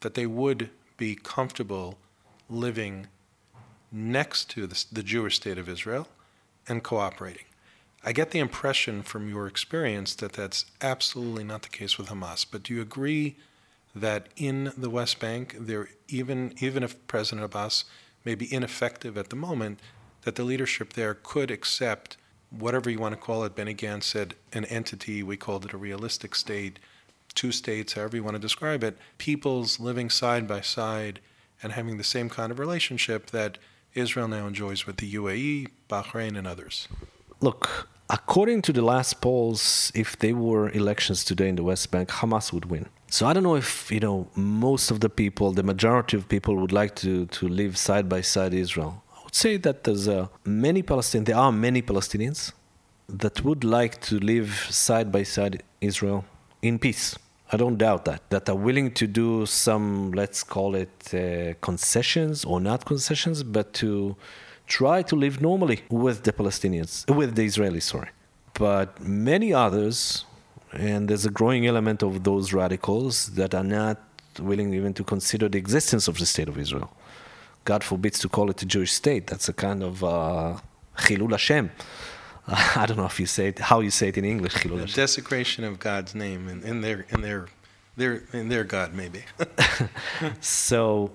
that 0.02 0.14
they 0.14 0.26
would 0.26 0.70
be 0.98 1.16
comfortable 1.16 1.98
living 2.50 3.08
next 3.92 4.50
to 4.52 4.68
the, 4.68 4.86
the 4.92 5.04
Jewish 5.04 5.38
state 5.38 5.58
of 5.58 5.70
Israel 5.70 6.08
and 6.68 6.84
cooperating. 6.84 7.46
I 8.04 8.12
get 8.12 8.32
the 8.32 8.40
impression 8.40 9.02
from 9.02 9.30
your 9.30 9.48
experience 9.48 10.14
that 10.16 10.34
that's 10.34 10.66
absolutely 10.82 11.44
not 11.44 11.64
the 11.64 11.70
case 11.70 11.98
with 11.98 12.10
Hamas. 12.10 12.46
But 12.50 12.62
do 12.64 12.76
you 12.76 12.82
agree 12.82 13.36
that 13.96 14.28
in 14.36 14.72
the 14.78 14.90
West 14.90 15.20
Bank, 15.20 15.56
there 15.60 15.90
even 16.08 16.54
even 16.60 16.84
if 16.84 17.08
President 17.08 17.46
Abbas 17.46 17.86
may 18.24 18.36
be 18.36 18.54
ineffective 18.54 19.18
at 19.18 19.30
the 19.30 19.36
moment, 19.36 19.80
that 20.22 20.36
the 20.36 20.44
leadership 20.44 20.94
there 20.94 21.16
could 21.16 21.50
accept 21.50 22.18
whatever 22.52 22.90
you 22.90 23.00
want 23.00 23.14
to 23.14 23.20
call 23.22 23.44
it. 23.44 23.56
Benny 23.56 23.74
Gantz 23.74 24.04
said 24.04 24.36
an 24.54 24.66
entity. 24.66 25.24
We 25.24 25.38
called 25.38 25.66
it 25.66 25.74
a 25.74 25.78
realistic 25.78 26.36
state 26.36 26.80
two 27.36 27.52
states, 27.52 27.94
however 27.94 28.18
you 28.18 28.24
want 28.24 28.36
to 28.36 28.40
describe 28.40 28.84
it, 28.84 28.98
peoples 29.18 29.80
living 29.80 30.10
side 30.10 30.48
by 30.48 30.62
side 30.62 31.20
and 31.62 31.74
having 31.74 31.98
the 31.98 32.04
same 32.04 32.30
kind 32.30 32.52
of 32.52 32.60
relationship 32.60 33.28
that 33.32 33.58
Israel 33.94 34.28
now 34.28 34.48
enjoys 34.48 34.86
with 34.86 34.98
the 34.98 35.14
UAE, 35.14 35.68
Bahrain, 35.90 36.38
and 36.38 36.48
others? 36.48 36.88
Look, 37.40 37.88
according 38.10 38.62
to 38.64 38.74
the 38.74 38.82
last 38.82 39.22
polls, 39.22 39.92
if 39.96 40.18
there 40.20 40.36
were 40.36 40.70
elections 40.72 41.24
today 41.24 41.50
in 41.50 41.56
the 41.56 41.64
West 41.64 41.92
Bank, 41.92 42.10
Hamas 42.10 42.52
would 42.52 42.66
win. 42.66 42.88
So 43.10 43.26
I 43.26 43.34
don't 43.34 43.44
know 43.44 43.56
if 43.56 43.92
you 43.92 44.00
know 44.00 44.28
most 44.36 44.92
of 44.92 45.00
the 45.00 45.10
people, 45.10 45.52
the 45.52 45.64
majority 45.64 46.18
of 46.18 46.28
people, 46.28 46.56
would 46.58 46.72
like 46.72 46.96
to 46.96 47.26
to 47.38 47.48
live 47.48 47.78
side 47.78 48.10
by 48.10 48.22
side 48.22 48.54
Israel. 48.54 49.04
I 49.16 49.24
would 49.24 49.36
say 49.36 49.58
that 49.58 49.84
there's 49.84 50.08
uh, 50.08 50.28
many 50.44 50.82
Palestinians. 50.84 51.26
There 51.26 51.38
are 51.38 51.52
many 51.52 51.82
Palestinians 51.82 52.52
that 53.08 53.44
would 53.46 53.64
like 53.64 54.02
to 54.02 54.20
live 54.20 54.68
side 54.70 55.12
by 55.12 55.24
side 55.24 55.64
Israel 55.80 56.26
in 56.62 56.80
peace. 56.80 57.16
I 57.56 57.58
don't 57.58 57.78
doubt 57.78 58.04
that. 58.04 58.22
That 58.32 58.50
are 58.50 58.62
willing 58.68 58.92
to 59.00 59.06
do 59.08 59.46
some, 59.46 60.12
let's 60.12 60.44
call 60.44 60.76
it 60.76 60.96
uh, 61.14 61.54
concessions 61.70 62.44
or 62.44 62.60
not 62.60 62.80
concessions, 62.84 63.44
but 63.44 63.68
to 63.76 64.18
try 64.68 64.98
to 65.04 65.16
live 65.16 65.36
normally 65.50 65.80
with 65.90 66.18
the 66.28 66.34
Palestinians, 66.34 66.92
with 67.20 67.32
the 67.38 67.46
Israelis, 67.52 67.84
sorry. 67.84 68.10
But 68.66 68.88
many 69.32 69.54
others, 69.54 70.26
and 70.74 71.08
there's 71.08 71.26
a 71.26 71.34
growing 71.40 71.66
element 71.66 72.04
of 72.04 72.26
those 72.30 72.52
radicals 72.52 73.16
that 73.40 73.52
are 73.60 73.70
not 73.80 73.98
willing 74.50 74.74
even 74.74 74.94
to 75.00 75.04
consider 75.06 75.48
the 75.48 75.58
existence 75.58 76.10
of 76.10 76.16
the 76.22 76.26
state 76.26 76.50
of 76.50 76.58
Israel. 76.66 76.90
God 77.64 77.86
forbids 77.86 78.20
to 78.20 78.28
call 78.28 78.50
it 78.50 78.62
a 78.64 78.66
Jewish 78.66 78.92
state. 78.92 79.28
That's 79.28 79.48
a 79.48 79.54
kind 79.54 79.82
of 79.82 80.04
uh, 80.04 80.58
Chilul 80.98 81.32
Hashem. 81.32 81.72
I 82.76 82.86
don't 82.86 82.98
know 82.98 83.06
if 83.06 83.20
you 83.20 83.26
say 83.26 83.48
it, 83.48 83.60
how 83.60 83.80
you 83.80 83.92
say 83.92 84.10
it 84.10 84.18
in 84.18 84.26
English. 84.26 84.64
The 84.64 84.86
desecration 84.86 85.64
of 85.64 85.80
God's 85.80 86.14
name 86.14 86.48
in, 86.48 86.64
in 86.64 86.82
their 86.82 87.06
in 87.10 87.22
their 87.22 87.48
their 87.98 88.24
in 88.34 88.50
their 88.50 88.64
God 88.64 88.94
maybe. 88.94 89.24
So 90.42 91.12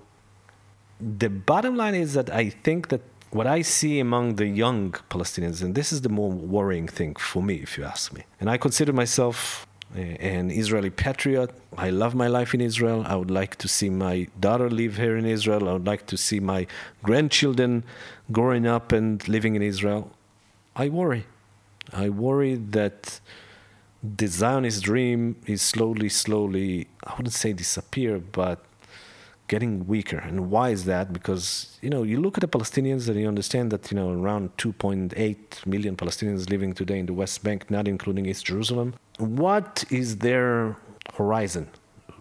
the 1.00 1.30
bottom 1.30 1.76
line 1.76 1.94
is 1.94 2.14
that 2.14 2.30
I 2.30 2.50
think 2.50 2.88
that 2.88 3.02
what 3.30 3.46
I 3.46 3.62
see 3.62 4.00
among 4.00 4.36
the 4.36 4.46
young 4.46 4.92
Palestinians, 5.08 5.62
and 5.62 5.74
this 5.74 5.92
is 5.92 6.00
the 6.00 6.08
more 6.08 6.30
worrying 6.30 6.88
thing 6.88 7.14
for 7.14 7.42
me, 7.42 7.56
if 7.56 7.78
you 7.78 7.84
ask 7.84 8.12
me, 8.12 8.24
and 8.40 8.50
I 8.50 8.56
consider 8.56 8.92
myself 8.92 9.66
an 9.94 10.50
Israeli 10.50 10.90
patriot. 10.90 11.50
I 11.76 11.90
love 11.90 12.14
my 12.14 12.28
life 12.28 12.54
in 12.54 12.60
Israel. 12.60 13.04
I 13.06 13.16
would 13.16 13.30
like 13.30 13.56
to 13.56 13.68
see 13.68 13.90
my 13.90 14.28
daughter 14.38 14.70
live 14.70 14.96
here 14.96 15.16
in 15.16 15.26
Israel. 15.26 15.68
I 15.68 15.72
would 15.72 15.86
like 15.86 16.06
to 16.06 16.16
see 16.16 16.40
my 16.40 16.66
grandchildren 17.02 17.84
growing 18.30 18.66
up 18.66 18.92
and 18.92 19.26
living 19.28 19.56
in 19.56 19.62
Israel. 19.62 20.10
I 20.76 20.88
worry. 20.88 21.26
I 21.92 22.08
worry 22.08 22.54
that 22.54 23.20
the 24.02 24.26
Zionist 24.26 24.82
dream 24.82 25.36
is 25.46 25.60
slowly, 25.60 26.08
slowly, 26.08 26.88
I 27.04 27.14
wouldn't 27.16 27.34
say 27.34 27.52
disappear, 27.52 28.18
but 28.18 28.64
getting 29.48 29.86
weaker. 29.86 30.18
And 30.18 30.50
why 30.50 30.70
is 30.70 30.84
that? 30.84 31.12
Because, 31.12 31.78
you 31.82 31.90
know, 31.90 32.02
you 32.04 32.20
look 32.20 32.38
at 32.38 32.42
the 32.42 32.48
Palestinians 32.58 33.08
and 33.08 33.20
you 33.20 33.26
understand 33.26 33.72
that, 33.72 33.90
you 33.90 33.96
know, 33.96 34.12
around 34.12 34.56
2.8 34.56 35.66
million 35.66 35.96
Palestinians 35.96 36.48
living 36.48 36.72
today 36.72 36.98
in 37.00 37.06
the 37.06 37.12
West 37.12 37.42
Bank, 37.42 37.68
not 37.70 37.88
including 37.88 38.26
East 38.26 38.46
Jerusalem. 38.46 38.94
What 39.18 39.84
is 39.90 40.18
their 40.18 40.76
horizon? 41.14 41.68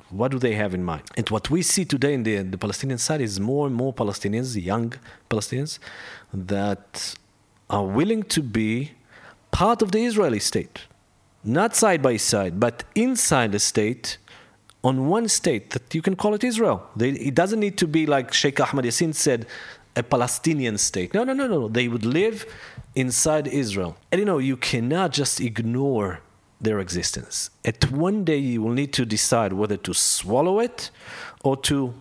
What 0.10 0.32
do 0.32 0.40
they 0.40 0.56
have 0.56 0.74
in 0.74 0.84
mind? 0.84 1.04
And 1.16 1.30
what 1.30 1.52
we 1.52 1.62
see 1.62 1.86
today 1.86 2.14
in 2.16 2.24
the, 2.24 2.38
the 2.42 2.58
Palestinian 2.58 2.98
side 2.98 3.22
is 3.22 3.40
more 3.40 3.68
and 3.68 3.76
more 3.76 3.94
Palestinians, 3.94 4.60
young 4.62 4.94
Palestinians, 5.30 5.78
that 6.34 7.14
are 7.70 7.86
willing 7.86 8.24
to 8.24 8.42
be 8.42 8.92
part 9.52 9.82
of 9.82 9.92
the 9.92 10.06
Israeli 10.06 10.40
state. 10.40 10.82
Not 11.44 11.76
side 11.76 12.02
by 12.02 12.18
side, 12.18 12.60
but 12.60 12.84
inside 12.96 13.52
the 13.52 13.60
state, 13.60 14.18
on 14.84 15.08
one 15.08 15.28
state 15.28 15.72
that 15.72 15.94
you 15.94 16.02
can 16.02 16.16
call 16.16 16.34
it 16.34 16.44
Israel. 16.44 16.88
They, 16.96 17.10
it 17.10 17.36
doesn't 17.36 17.60
need 17.60 17.78
to 17.80 17.88
be 17.88 18.06
like 18.06 18.34
Sheikh 18.34 18.60
Ahmed 18.60 18.86
Yassin 18.86 19.14
said, 19.14 19.46
a 19.96 20.04
Palestinian 20.04 20.78
state. 20.78 21.14
No, 21.14 21.24
no, 21.24 21.34
no, 21.34 21.48
no. 21.48 21.68
They 21.68 21.88
would 21.88 22.06
live 22.06 22.46
inside 22.96 23.48
Israel. 23.48 23.98
And 24.12 24.20
you 24.20 24.26
know, 24.26 24.38
you 24.38 24.56
cannot 24.56 25.12
just 25.12 25.42
ignore 25.42 26.22
their 26.62 26.80
existence. 26.80 27.50
At 27.66 27.92
one 27.92 28.24
day, 28.24 28.38
you 28.38 28.62
will 28.62 28.72
need 28.72 28.94
to 28.94 29.06
decide 29.06 29.54
whether 29.54 29.78
to 29.78 29.94
swallow 29.94 30.60
it 30.60 30.92
or 31.44 31.58
to 31.58 31.94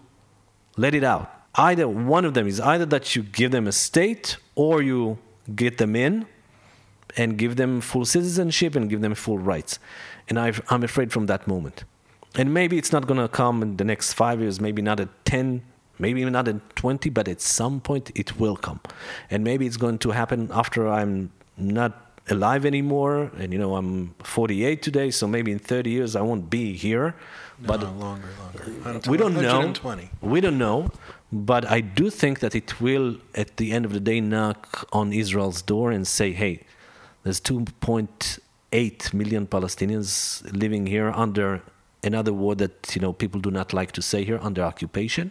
let 0.77 0.95
it 0.95 1.05
out. 1.05 1.33
Either 1.55 1.89
one 1.89 2.25
of 2.25 2.35
them 2.35 2.47
is 2.47 2.61
either 2.61 2.87
that 2.87 3.17
you 3.17 3.23
give 3.23 3.51
them 3.51 3.67
a 3.67 3.73
state 3.73 4.37
or 4.55 4.83
you 4.83 5.19
get 5.55 5.79
them 5.79 5.97
in 5.97 6.27
and 7.17 7.39
give 7.39 7.57
them 7.57 7.81
full 7.81 8.05
citizenship 8.05 8.77
and 8.77 8.89
give 8.91 9.01
them 9.01 9.15
full 9.15 9.39
rights. 9.39 9.79
And 10.29 10.39
I've, 10.39 10.61
I'm 10.69 10.83
afraid 10.85 11.13
from 11.13 11.27
that 11.27 11.47
moment. 11.47 11.85
And 12.35 12.53
maybe 12.53 12.77
it's 12.77 12.93
not 12.93 13.07
going 13.07 13.21
to 13.21 13.29
come 13.29 13.63
in 13.63 13.77
the 13.77 13.85
next 13.85 14.13
five 14.13 14.41
years, 14.41 14.61
maybe 14.61 14.83
not 14.83 15.01
at 15.01 15.09
10, 15.25 15.63
maybe 15.99 16.21
even 16.21 16.33
not 16.33 16.47
at 16.47 16.77
20, 16.77 17.09
but 17.11 17.27
at 17.27 17.41
some 17.41 17.81
point 17.81 18.11
it 18.15 18.39
will 18.39 18.57
come. 18.57 18.81
And 19.31 19.43
maybe 19.43 19.67
it's 19.67 19.79
going 19.79 19.99
to 19.99 20.11
happen 20.11 20.51
after 20.53 20.87
I'm 20.87 21.33
not 21.57 22.21
alive 22.31 22.67
anymore. 22.67 23.31
And, 23.39 23.53
you 23.53 23.59
know, 23.59 23.77
I'm 23.77 24.15
48 24.23 24.83
today, 24.83 25.11
so 25.11 25.27
maybe 25.27 25.51
in 25.51 25.59
30 25.59 25.91
years 25.91 26.15
I 26.15 26.21
won't 26.21 26.51
be 26.51 26.75
here. 26.75 27.15
But 27.61 27.81
no, 27.81 27.93
longer, 27.93 28.29
longer. 28.39 28.73
Uh, 28.85 28.91
Until 28.95 29.11
we 29.11 29.17
don't 29.19 29.35
know. 29.35 29.59
120. 29.59 30.11
We 30.21 30.41
don't 30.41 30.59
know. 30.59 30.91
But 31.31 31.69
I 31.71 31.81
do 31.81 32.09
think 32.09 32.41
that 32.41 32.55
it 32.55 32.81
will, 32.81 33.17
at 33.35 33.59
the 33.59 33.73
end 33.73 33.85
of 33.85 33.93
the 33.93 34.01
day, 34.01 34.21
knock 34.21 34.89
on 34.93 35.13
Israel's 35.13 35.61
door 35.61 35.91
and 35.91 36.07
say, 36.07 36.33
hey, 36.33 36.63
there's 37.23 37.41
2.8 37.41 39.15
million 39.15 39.47
Palestinians 39.47 40.43
living 40.57 40.87
here 40.87 41.11
under 41.11 41.63
another 42.03 42.33
word 42.33 42.59
that 42.59 42.95
you 42.95 43.03
know 43.03 43.13
people 43.13 43.41
do 43.41 43.51
not 43.51 43.73
like 43.73 43.93
to 43.93 44.03
say 44.03 44.25
here, 44.25 44.39
under 44.41 44.63
occupation. 44.63 45.31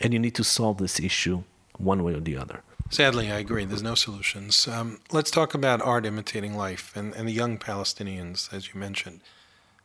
And 0.00 0.12
you 0.12 0.18
need 0.18 0.34
to 0.36 0.44
solve 0.44 0.78
this 0.78 0.98
issue 0.98 1.44
one 1.76 2.02
way 2.02 2.14
or 2.14 2.20
the 2.20 2.36
other. 2.36 2.62
Sadly, 2.88 3.30
I 3.30 3.38
agree. 3.38 3.64
There's 3.64 3.82
no 3.82 3.94
solutions. 3.94 4.66
Um, 4.66 4.98
let's 5.12 5.30
talk 5.30 5.54
about 5.54 5.80
art 5.82 6.04
imitating 6.04 6.56
life 6.56 6.96
and, 6.96 7.14
and 7.14 7.28
the 7.28 7.32
young 7.32 7.56
Palestinians, 7.56 8.52
as 8.52 8.72
you 8.72 8.80
mentioned. 8.80 9.20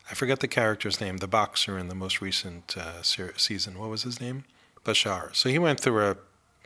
I 0.10 0.16
forget 0.16 0.40
the 0.40 0.48
character's 0.48 1.00
name, 1.00 1.18
the 1.18 1.28
boxer 1.28 1.78
in 1.78 1.88
the 1.88 1.96
most 1.96 2.22
recent 2.22 2.76
uh, 2.78 3.04
season. 3.04 3.78
What 3.78 3.90
was 3.90 4.04
his 4.04 4.20
name? 4.20 4.46
Bashar. 4.86 5.36
So 5.36 5.50
he 5.50 5.60
went 5.60 5.82
through 5.82 6.12
a, 6.12 6.18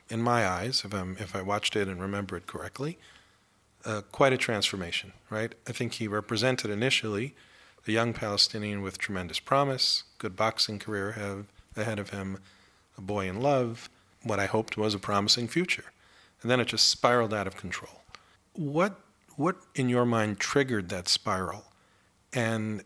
in 0.09 0.21
my 0.21 0.47
eyes, 0.47 0.83
if 0.85 0.93
I'm 0.93 1.17
if 1.19 1.35
I 1.35 1.41
watched 1.41 1.75
it 1.75 1.87
and 1.87 2.01
remember 2.01 2.37
it 2.37 2.45
correctly, 2.45 2.99
uh, 3.85 4.01
quite 4.11 4.33
a 4.33 4.37
transformation. 4.37 5.13
Right? 5.29 5.55
I 5.67 5.71
think 5.71 5.93
he 5.93 6.07
represented 6.07 6.69
initially 6.69 7.33
a 7.87 7.91
young 7.91 8.13
Palestinian 8.13 8.83
with 8.83 8.99
tremendous 8.99 9.39
promise, 9.39 10.03
good 10.19 10.35
boxing 10.35 10.77
career 10.77 11.13
have, 11.13 11.45
ahead 11.75 11.97
of 11.97 12.11
him, 12.11 12.37
a 12.97 13.01
boy 13.01 13.27
in 13.27 13.41
love, 13.41 13.89
what 14.21 14.39
I 14.39 14.45
hoped 14.45 14.77
was 14.77 14.93
a 14.93 14.99
promising 14.99 15.47
future 15.47 15.85
and 16.41 16.49
then 16.49 16.59
it 16.59 16.65
just 16.65 16.87
spiraled 16.87 17.33
out 17.33 17.47
of 17.47 17.55
control. 17.55 18.01
What 18.53 18.99
what 19.35 19.57
in 19.73 19.87
your 19.87 20.05
mind 20.05 20.39
triggered 20.39 20.89
that 20.89 21.07
spiral? 21.07 21.65
And 22.33 22.83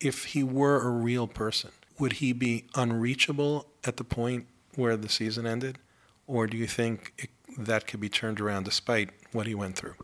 if 0.00 0.26
he 0.26 0.42
were 0.42 0.80
a 0.80 0.90
real 0.90 1.26
person, 1.26 1.70
would 1.98 2.14
he 2.14 2.32
be 2.32 2.64
unreachable 2.74 3.66
at 3.88 3.96
the 3.96 4.04
point 4.04 4.46
where 4.76 4.96
the 4.96 5.08
season 5.08 5.44
ended, 5.46 5.78
or 6.26 6.46
do 6.46 6.56
you 6.62 6.68
think 6.78 6.98
it, 7.24 7.30
that 7.70 7.86
could 7.88 8.00
be 8.06 8.10
turned 8.20 8.38
around 8.40 8.62
despite 8.64 9.08
what 9.32 9.46
he 9.46 9.54
went 9.62 9.74
through? 9.76 9.96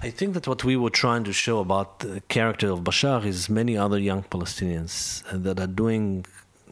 I 0.00 0.10
think 0.18 0.32
that 0.34 0.46
what 0.50 0.64
we 0.64 0.76
were 0.76 0.94
trying 1.04 1.24
to 1.24 1.32
show 1.32 1.58
about 1.66 1.88
the 1.98 2.22
character 2.36 2.68
of 2.74 2.78
Bashar 2.88 3.20
is 3.32 3.50
many 3.50 3.76
other 3.76 3.98
young 3.98 4.22
Palestinians 4.22 4.96
that 5.44 5.60
are 5.60 5.72
doing 5.84 6.24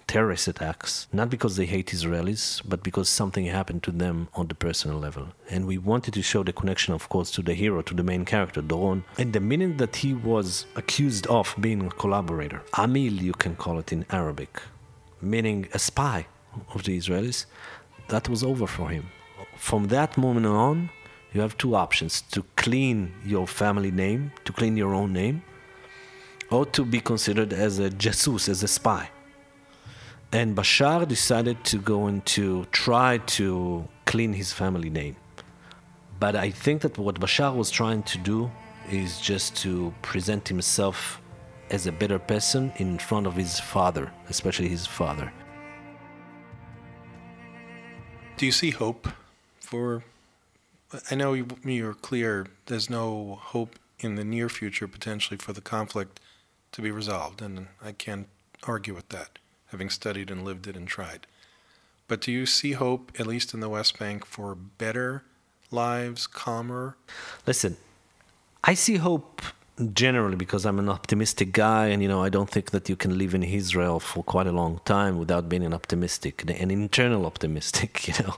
terrorist 0.07 0.47
attacks, 0.47 1.09
not 1.12 1.29
because 1.29 1.57
they 1.57 1.66
hate 1.66 1.88
Israelis, 1.88 2.62
but 2.64 2.83
because 2.88 3.09
something 3.09 3.45
happened 3.47 3.83
to 3.83 3.90
them 3.90 4.29
on 4.35 4.47
the 4.47 4.55
personal 4.55 4.99
level. 4.99 5.25
And 5.51 5.66
we 5.66 5.79
wanted 5.79 6.14
to 6.14 6.23
show 6.23 6.42
the 6.45 6.53
connection, 6.53 6.95
of 6.95 7.09
course, 7.09 7.31
to 7.33 7.42
the 7.42 7.55
hero, 7.55 7.83
to 7.83 7.95
the 7.95 8.05
main 8.05 8.25
character, 8.25 8.62
Doron. 8.62 9.03
And 9.19 9.33
the 9.33 9.40
minute 9.40 9.79
that 9.79 9.97
he 9.97 10.14
was 10.14 10.66
accused 10.77 11.27
of 11.27 11.55
being 11.61 11.87
a 11.87 11.90
collaborator, 11.90 12.62
Amil, 12.75 13.21
you 13.21 13.33
can 13.33 13.57
call 13.57 13.79
it 13.81 13.92
in 13.92 14.07
Arabic, 14.11 14.62
meaning 15.21 15.69
a 15.73 15.79
spy 15.79 16.27
of 16.75 16.85
the 16.85 16.97
Israelis, 16.99 17.47
that 18.09 18.29
was 18.29 18.43
over 18.43 18.67
for 18.67 18.89
him. 18.89 19.11
From 19.57 19.89
that 19.89 20.17
moment 20.17 20.47
on, 20.47 20.91
you 21.33 21.41
have 21.41 21.59
two 21.59 21.75
options 21.75 22.23
to 22.33 22.45
clean 22.57 23.13
your 23.25 23.47
family 23.47 23.91
name, 23.91 24.33
to 24.45 24.53
clean 24.53 24.77
your 24.77 24.95
own 24.95 25.13
name, 25.13 25.43
or 26.51 26.65
to 26.67 26.85
be 26.85 27.01
considered 27.01 27.53
as 27.53 27.79
a 27.79 27.91
jasus, 27.91 28.49
as 28.49 28.63
a 28.63 28.69
spy. 28.69 29.11
And 30.33 30.57
Bashar 30.57 31.07
decided 31.07 31.63
to 31.65 31.79
go 31.79 32.07
and 32.07 32.25
to 32.27 32.67
try 32.73 33.19
to 33.19 33.89
clean 34.07 34.33
his 34.33 34.53
family 34.53 34.91
name. 34.91 35.17
But 36.19 36.37
I 36.37 36.51
think 36.51 36.83
that 36.83 36.97
what 36.99 37.21
Bashar 37.21 37.55
was 37.55 37.71
trying 37.71 38.03
to 38.05 38.19
do 38.19 38.51
is 38.91 39.21
just 39.21 39.57
to 39.57 39.93
present 40.03 40.49
himself 40.49 41.21
as 41.71 41.87
a 41.87 41.93
better 41.93 42.19
person 42.19 42.73
in 42.77 42.99
front 42.99 43.27
of 43.27 43.35
his 43.35 43.59
father, 43.59 44.13
especially 44.29 44.69
his 44.69 44.87
father. 44.87 45.33
Do 48.37 48.47
you 48.47 48.53
see 48.53 48.71
hope 48.71 49.09
for? 49.61 50.05
I 51.11 51.15
know 51.15 51.33
you- 51.33 51.59
you're 51.65 51.95
clear. 51.95 52.47
There's 52.67 52.91
no 52.91 53.41
hope 53.43 53.79
in 53.99 54.15
the 54.15 54.25
near 54.25 54.49
future 54.49 54.87
potentially 54.87 55.39
for 55.39 55.53
the 55.53 55.61
conflict 55.61 56.21
to 56.73 56.83
be 56.83 56.91
resolved, 56.91 57.41
and 57.43 57.69
I 57.83 57.93
can't 57.93 58.29
argue 58.63 58.95
with 58.95 59.09
that, 59.09 59.39
having 59.69 59.91
studied 59.91 60.31
and 60.31 60.45
lived 60.45 60.67
it 60.67 60.77
and 60.77 60.87
tried. 60.87 61.27
But 62.09 62.21
do 62.21 62.31
you 62.31 62.47
see 62.47 62.73
hope, 62.73 63.19
at 63.19 63.27
least 63.27 63.55
in 63.55 63.61
the 63.61 63.69
West 63.69 63.99
Bank, 63.99 64.25
for 64.25 64.55
better 64.55 65.25
lives, 65.71 66.27
calmer? 66.27 66.97
Listen, 67.47 67.77
I 68.63 68.75
see 68.75 68.97
hope 68.97 69.43
generally 69.93 70.37
because 70.37 70.65
I'm 70.65 70.79
an 70.79 70.89
optimistic 70.89 71.53
guy, 71.53 71.89
and 71.89 72.03
you 72.03 72.09
know 72.09 72.23
I 72.23 72.29
don't 72.29 72.49
think 72.49 72.71
that 72.71 72.89
you 72.89 72.97
can 72.97 73.19
live 73.19 73.35
in 73.35 73.43
Israel 73.43 74.01
for 74.01 74.23
quite 74.25 74.47
a 74.47 74.53
long 74.53 74.81
time 74.85 75.19
without 75.19 75.49
being 75.49 75.65
an 75.65 75.75
optimistic, 75.75 76.43
an 76.49 76.71
internal 76.71 77.27
optimistic. 77.27 78.07
You 78.07 78.15
know, 78.25 78.37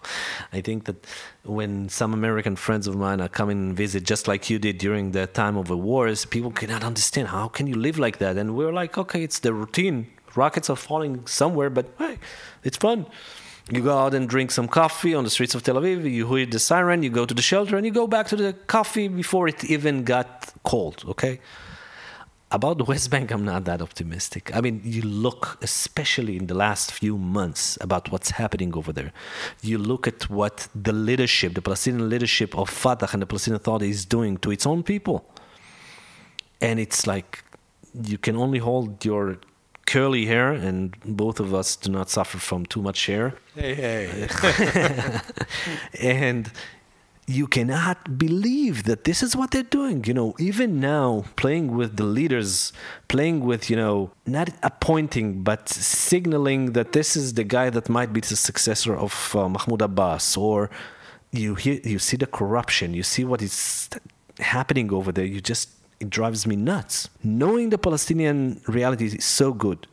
I 0.53 0.63
think 0.63 0.85
that 0.87 1.07
when 1.45 1.89
some 1.91 2.15
American 2.15 2.57
friends 2.57 2.87
of 2.87 2.97
mine 2.97 3.21
are 3.21 3.29
coming 3.29 3.59
and 3.59 3.77
visit, 3.77 4.03
just 4.03 4.27
like 4.27 4.49
you 4.49 4.59
did 4.59 4.79
during 4.79 5.13
the 5.13 5.27
time 5.27 5.57
of 5.59 5.69
the 5.69 5.77
wars, 5.77 6.25
people 6.25 6.51
cannot 6.51 6.83
understand 6.83 7.29
how 7.29 7.49
can 7.49 7.67
you 7.67 7.75
live 7.75 7.99
like 7.99 8.19
that, 8.19 8.37
and 8.37 8.57
we're 8.57 8.73
like, 8.73 8.97
okay, 8.97 9.23
it's 9.23 9.39
the 9.41 9.53
routine. 9.53 10.07
Rockets 10.35 10.71
are 10.71 10.77
falling 10.77 11.27
somewhere, 11.27 11.71
but 11.71 11.87
hey, 11.99 12.19
it's 12.65 12.77
fun. 12.77 13.07
You 13.71 13.83
go 13.83 13.99
out 13.99 14.15
and 14.15 14.27
drink 14.27 14.51
some 14.51 14.67
coffee 14.67 15.15
on 15.15 15.25
the 15.25 15.31
streets 15.31 15.55
of 15.55 15.63
Tel 15.63 15.75
Aviv, 15.75 16.11
you 16.11 16.27
hear 16.35 16.47
the 16.47 16.59
siren, 16.59 17.03
you 17.03 17.11
go 17.11 17.27
to 17.27 17.35
the 17.35 17.43
shelter, 17.43 17.77
and 17.77 17.85
you 17.85 17.93
go 17.93 18.07
back 18.07 18.27
to 18.29 18.37
the 18.37 18.55
coffee 18.67 19.09
before 19.09 19.47
it 19.47 19.63
even 19.65 20.05
got 20.05 20.51
cold, 20.63 21.05
okay? 21.07 21.39
About 22.51 22.79
the 22.79 22.85
West 22.85 23.11
Bank, 23.11 23.31
I'm 23.31 23.45
not 23.45 23.67
that 23.67 23.83
optimistic. 23.83 24.57
I 24.57 24.63
mean, 24.63 24.81
you 24.83 25.03
look, 25.03 25.59
especially 25.61 26.39
in 26.39 26.47
the 26.47 26.55
last 26.55 26.93
few 26.93 27.19
months, 27.19 27.77
about 27.83 28.11
what's 28.11 28.31
happening 28.31 28.75
over 28.75 28.91
there. 28.91 29.13
You 29.61 29.77
look 29.77 30.09
at 30.09 30.31
what 30.31 30.69
the 30.75 30.95
leadership, 30.95 31.53
the 31.53 31.61
Palestinian 31.61 32.09
leadership 32.09 32.57
of 32.57 32.71
Fatah 32.71 33.11
and 33.13 33.21
the 33.21 33.27
Palestinian 33.27 33.61
Authority 33.61 33.91
is 33.91 34.07
doing 34.07 34.39
to 34.39 34.51
its 34.51 34.65
own 34.65 34.83
people. 34.83 35.29
And 36.63 36.81
it's 36.81 37.07
like 37.07 37.45
you 38.03 38.17
can 38.17 38.35
only 38.35 38.61
hold 38.61 39.05
your 39.05 39.37
curly 39.89 40.27
hair, 40.27 40.53
and 40.53 40.95
both 41.05 41.41
of 41.41 41.55
us 41.55 41.75
do 41.75 41.91
not 41.91 42.11
suffer 42.11 42.39
from 42.39 42.67
too 42.67 42.83
much 42.83 43.07
hair. 43.07 43.35
Hey, 43.55 43.75
hey. 43.75 44.29
and 46.01 46.53
you 47.27 47.47
cannot 47.47 48.19
believe 48.19 48.85
that 48.85 49.05
this 49.05 49.23
is 49.23 49.35
what 49.35 49.51
they're 49.51 49.73
doing. 49.81 50.05
You 50.05 50.15
know, 50.15 50.35
even 50.39 50.81
now, 50.81 51.25
playing 51.37 51.67
with 51.79 51.97
the 51.97 52.05
leaders, 52.05 52.73
playing 53.09 53.41
with, 53.41 53.71
you 53.71 53.77
know, 53.77 54.11
not 54.27 54.49
appointing, 54.63 55.43
but 55.43 55.69
signaling 55.69 56.73
that 56.73 56.93
this 56.93 57.17
is 57.17 57.35
the 57.35 57.45
guy 57.45 57.71
that 57.71 57.89
might 57.89 58.13
be 58.13 58.21
the 58.21 58.37
successor 58.37 58.95
of 58.95 59.13
uh, 59.35 59.49
Mahmoud 59.49 59.83
Abbas, 59.83 60.37
or 60.37 60.71
you 61.33 61.55
hear, 61.55 61.81
you 61.85 61.99
see 61.99 62.17
the 62.17 62.27
corruption, 62.27 62.95
you 62.95 63.03
see 63.03 63.25
what 63.25 63.41
is 63.43 63.89
happening 64.39 64.93
over 64.93 65.13
there. 65.13 65.27
You 65.27 65.41
just 65.41 65.78
it 66.01 66.11
drives 66.11 66.47
me 66.47 66.57
nuts. 66.57 67.09
Knowing 67.23 67.71
the 67.71 67.79
Palestinian 67.79 68.61
reality 68.67 69.07
is 69.07 69.25
so 69.25 69.53
good. 69.53 69.87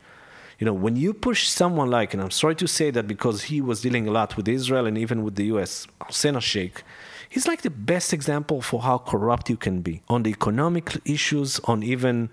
You 0.59 0.65
know, 0.65 0.73
when 0.73 0.95
you 0.95 1.13
push 1.13 1.47
someone 1.47 1.89
like, 1.89 2.13
and 2.13 2.21
I'm 2.23 2.31
sorry 2.31 2.55
to 2.55 2.67
say 2.67 2.89
that 2.91 3.07
because 3.07 3.43
he 3.43 3.59
was 3.59 3.81
dealing 3.81 4.07
a 4.07 4.11
lot 4.11 4.37
with 4.37 4.47
Israel 4.47 4.85
and 4.85 4.97
even 4.97 5.23
with 5.23 5.35
the 5.35 5.45
US, 5.45 5.87
Hussein 6.05 6.39
Sheikh, 6.39 6.83
he's 7.27 7.47
like 7.47 7.61
the 7.61 7.69
best 7.69 8.13
example 8.13 8.61
for 8.61 8.81
how 8.81 8.97
corrupt 8.97 9.49
you 9.49 9.57
can 9.57 9.81
be 9.81 10.01
on 10.07 10.23
the 10.23 10.29
economic 10.29 10.95
issues, 11.05 11.59
on 11.65 11.83
even 11.83 12.29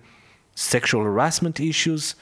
sexual 0.54 1.02
harassment 1.02 1.58
issues. 1.58 2.14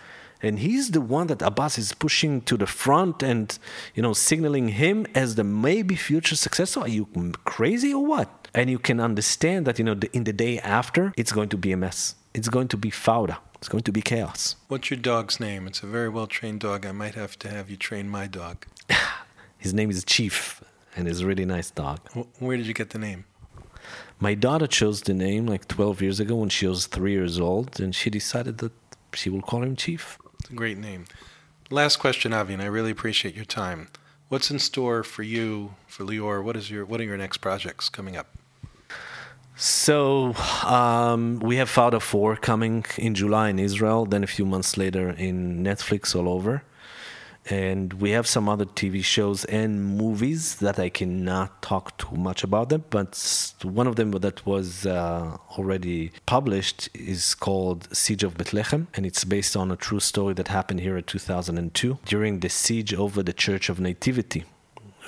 And 0.43 0.59
he's 0.59 0.93
the 0.93 1.01
one 1.01 1.27
that 1.27 1.43
Abbas 1.43 1.77
is 1.79 1.93
pushing 1.93 2.41
to 2.43 2.57
the 2.57 2.67
front 2.67 3.23
and, 3.23 3.59
you 3.95 4.03
know, 4.03 4.15
signaling 4.15 4.69
him 4.69 5.07
as 5.15 5.35
the 5.35 5.45
maybe 5.45 5.97
future 5.97 6.37
successor. 6.37 6.81
Are 6.81 6.89
you 6.89 7.07
crazy 7.45 7.93
or 7.93 8.07
what? 8.07 8.41
and 8.55 8.71
you 8.71 8.79
can 8.79 9.01
understand 9.01 9.67
that 9.67 9.79
you 9.79 9.85
know 9.85 9.99
in 10.13 10.25
the 10.25 10.33
day 10.33 10.59
after 10.59 11.13
it's 11.17 11.33
going 11.33 11.49
to 11.51 11.57
be 11.57 11.73
a 11.73 11.77
mess. 11.77 12.15
It's 12.35 12.49
going 12.49 12.69
to 12.69 12.77
be 12.77 12.91
fauda. 12.91 13.39
It's 13.57 13.69
going 13.69 13.85
to 13.85 13.93
be 13.93 14.01
chaos. 14.01 14.57
What's 14.69 14.91
your 14.91 14.99
dog's 14.99 15.39
name? 15.39 15.67
It's 15.67 15.83
a 15.83 15.87
very 15.87 16.09
well 16.09 16.27
trained 16.27 16.61
dog. 16.61 16.87
I 16.87 16.93
might 16.93 17.15
have 17.15 17.39
to 17.41 17.49
have 17.49 17.71
you 17.71 17.77
train 17.77 18.09
my 18.09 18.27
dog. 18.27 18.67
His 19.59 19.75
name 19.75 19.91
is 19.91 20.03
chief 20.05 20.63
and 20.97 21.07
he's 21.07 21.21
a 21.21 21.27
really 21.27 21.45
nice 21.45 21.71
dog. 21.71 22.01
Where 22.39 22.57
did 22.57 22.67
you 22.67 22.75
get 22.75 22.91
the 22.91 22.99
name? 22.99 23.27
My 24.19 24.35
daughter 24.35 24.67
chose 24.67 25.03
the 25.03 25.15
name 25.15 25.47
like 25.47 25.69
12 25.69 26.03
years 26.03 26.19
ago 26.19 26.37
when 26.37 26.49
she 26.49 26.67
was 26.67 26.87
three 26.87 27.13
years 27.13 27.39
old 27.39 27.79
and 27.79 27.95
she 27.95 28.09
decided 28.11 28.59
that 28.59 28.73
she 29.13 29.29
will 29.29 29.43
call 29.43 29.63
him 29.63 29.77
chief 29.77 30.19
it's 30.41 30.51
a 30.51 30.55
great 30.55 30.79
name. 30.79 31.05
Last 31.71 31.99
question 31.99 32.33
avi 32.33 32.53
and 32.55 32.63
i 32.63 32.67
really 32.67 32.91
appreciate 32.91 33.35
your 33.37 33.45
time. 33.45 33.89
What's 34.29 34.51
in 34.51 34.59
store 34.59 35.03
for 35.05 35.23
you 35.23 35.75
for 35.87 36.05
lior? 36.05 36.43
What 36.43 36.57
is 36.57 36.71
your 36.71 36.85
what 36.85 37.01
are 37.01 37.05
your 37.05 37.17
next 37.17 37.39
projects 37.39 37.89
coming 37.89 38.17
up? 38.17 38.27
So 39.57 40.35
um, 40.65 41.39
we 41.41 41.57
have 41.57 41.69
Fauda 41.69 42.01
4 42.01 42.37
coming 42.37 42.87
in 42.97 43.15
July 43.15 43.51
in 43.51 43.59
Israel, 43.59 44.07
then 44.07 44.25
a 44.25 44.27
few 44.27 44.47
months 44.47 44.79
later 44.79 45.11
in 45.11 45.63
Netflix 45.63 46.17
all 46.17 46.31
over. 46.31 46.63
And 47.49 47.95
we 47.95 48.11
have 48.11 48.27
some 48.27 48.49
other 48.49 48.67
TV 48.67 49.03
shows 49.03 49.45
and 49.47 49.97
movies 49.97 50.57
that 50.57 50.79
I 50.79 50.89
cannot 50.91 51.63
talk 51.63 51.97
too 51.97 52.15
much 52.15 52.45
about 52.45 52.69
them, 52.69 52.85
but 52.91 53.55
one 53.63 53.87
of 53.87 53.97
them 53.97 54.11
that 54.11 54.45
was 54.45 54.85
uh, 54.87 55.37
already 55.57 56.13
published 56.27 56.91
is 56.95 57.35
called 57.35 57.89
Siege 57.97 58.25
of 58.25 58.37
Bethlehem, 58.37 58.89
and 58.95 59.07
it's 59.07 59.25
based 59.25 59.57
on 59.57 59.71
a 59.71 59.77
true 59.77 60.01
story 60.01 60.35
that 60.35 60.49
happened 60.49 60.81
here 60.81 60.99
in 60.99 61.05
2002 61.05 61.99
during 62.05 62.41
the 62.41 62.51
siege 62.51 62.93
over 62.93 63.23
the 63.23 63.33
Church 63.33 63.69
of 63.69 63.81
Nativity, 63.81 64.45